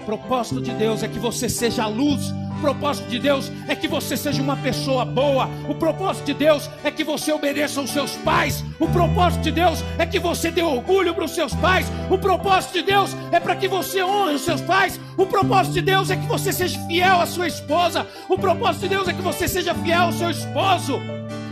[0.00, 2.32] O propósito de Deus é que você seja luz
[2.62, 5.50] propósito de Deus é que você seja uma pessoa boa.
[5.68, 8.64] O propósito de Deus é que você obedeça aos seus pais.
[8.78, 11.90] O propósito de Deus é que você dê orgulho para os seus pais.
[12.08, 15.00] O propósito de Deus é para que você honre os seus pais.
[15.16, 18.06] O propósito de Deus é que você seja fiel à sua esposa.
[18.28, 21.00] O propósito de Deus é que você seja fiel ao seu esposo.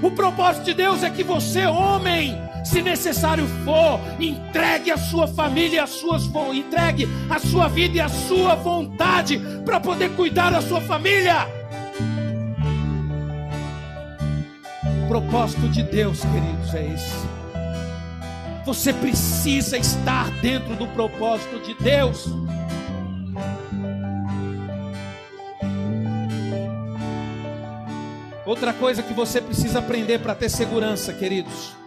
[0.00, 5.82] O propósito de Deus é que você, homem, se necessário for, entregue a sua família,
[5.82, 10.80] as suas entregue a sua vida e a sua vontade para poder cuidar da sua
[10.80, 11.46] família.
[15.04, 17.28] O propósito de Deus, queridos, é esse.
[18.64, 22.26] Você precisa estar dentro do propósito de Deus.
[28.44, 31.79] Outra coisa que você precisa aprender para ter segurança, queridos.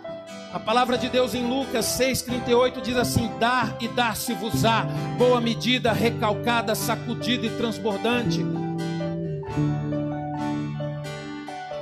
[0.53, 4.83] A palavra de Deus em Lucas 6,38 diz assim: Dar e dar-se-vos-á,
[5.17, 8.45] boa medida, recalcada, sacudida e transbordante.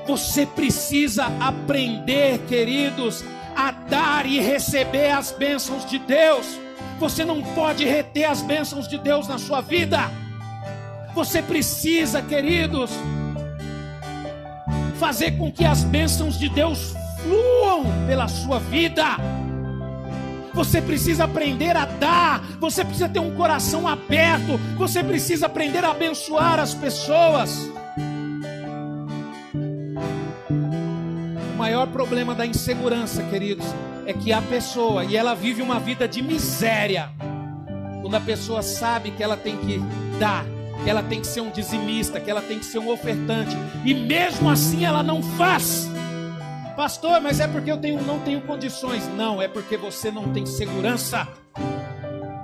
[0.08, 6.58] Você precisa aprender, queridos, a dar e receber as bênçãos de Deus.
[6.98, 10.00] Você não pode reter as bênçãos de Deus na sua vida.
[11.14, 12.90] Você precisa, queridos,
[14.98, 19.18] fazer com que as bênçãos de Deus fluam pela sua vida.
[20.54, 25.92] Você precisa aprender a dar, você precisa ter um coração aberto, você precisa aprender a
[25.92, 27.70] abençoar as pessoas.
[31.54, 33.66] O maior problema da insegurança, queridos,
[34.06, 37.10] é que a pessoa, e ela vive uma vida de miséria,
[38.02, 39.80] quando a pessoa sabe que ela tem que
[40.20, 40.44] dar,
[40.84, 43.56] que ela tem que ser um dizimista, que ela tem que ser um ofertante,
[43.86, 45.88] e mesmo assim ela não faz.
[46.82, 49.08] Pastor, mas é porque eu tenho, não tenho condições.
[49.10, 51.28] Não, é porque você não tem segurança.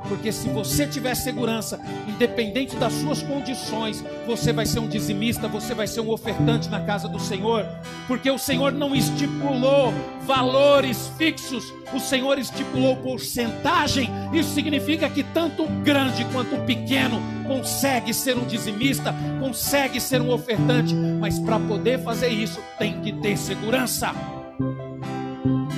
[0.08, 5.74] Porque se você tiver segurança, independente das suas condições, você vai ser um dizimista, você
[5.74, 7.66] vai ser um ofertante na casa do Senhor.
[8.08, 9.93] Porque o Senhor não estipulou
[10.26, 14.10] valores fixos, o Senhor estipulou porcentagem.
[14.34, 20.22] Isso significa que tanto o grande quanto o pequeno consegue ser um dizimista, consegue ser
[20.22, 24.12] um ofertante, mas para poder fazer isso tem que ter segurança.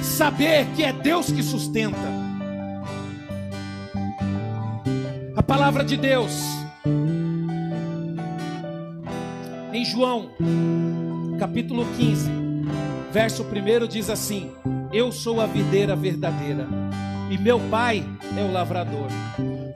[0.02, 2.19] Saber que é Deus que sustenta
[5.40, 6.34] A palavra de Deus
[9.72, 10.32] em João,
[11.40, 12.30] capítulo 15,
[13.10, 14.52] verso 1 diz assim:
[14.92, 16.68] Eu sou a videira verdadeira
[17.32, 18.04] e meu pai
[18.38, 19.08] é o lavrador.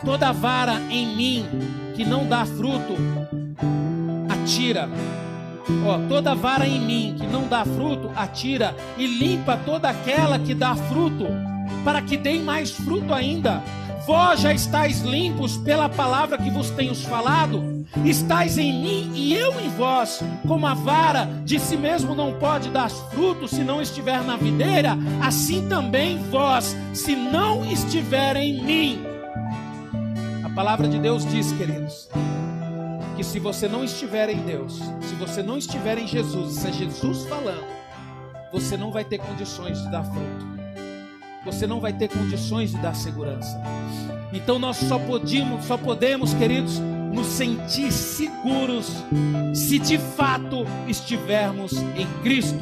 [0.04, 1.46] Toda vara em mim
[1.96, 2.98] que não dá fruto,
[4.28, 4.90] atira.
[5.88, 10.54] Ó, toda vara em mim que não dá fruto, atira e limpa toda aquela que
[10.54, 11.26] dá fruto,
[11.86, 13.64] para que dê mais fruto ainda.
[14.06, 19.58] Vós já estáis limpos pela palavra que vos tenho falado, estáis em mim e eu
[19.62, 24.22] em vós, como a vara de si mesmo não pode dar fruto se não estiver
[24.22, 29.02] na videira, assim também vós, se não estiver em mim.
[30.44, 32.10] A palavra de Deus diz, queridos,
[33.16, 36.74] que se você não estiver em Deus, se você não estiver em Jesus, isso é
[36.74, 37.66] Jesus falando,
[38.52, 40.63] você não vai ter condições de dar fruto
[41.46, 43.62] você não vai ter condições de dar segurança.
[44.32, 46.80] Então nós só podemos, só podemos, queridos,
[47.14, 48.92] nos sentir seguros
[49.54, 52.60] se de fato estivermos em Cristo,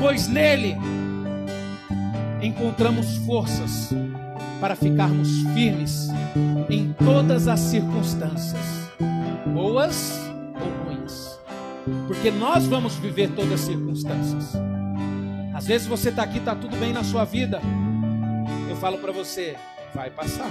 [0.00, 0.76] pois nele
[2.40, 3.90] encontramos forças
[4.60, 6.08] para ficarmos firmes
[6.70, 8.90] em todas as circunstâncias,
[9.52, 10.20] boas
[10.54, 11.38] ou ruins,
[12.06, 14.52] porque nós vamos viver todas as circunstâncias.
[15.52, 17.60] Às vezes você está aqui, está tudo bem na sua vida,
[18.84, 19.56] falo para você,
[19.94, 20.50] vai passar.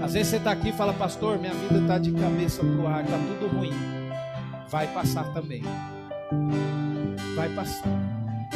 [0.00, 3.02] Às vezes você está aqui e fala, pastor, minha vida está de cabeça pro ar,
[3.02, 3.72] está tudo ruim.
[4.68, 5.64] Vai passar também.
[7.34, 8.07] Vai passar.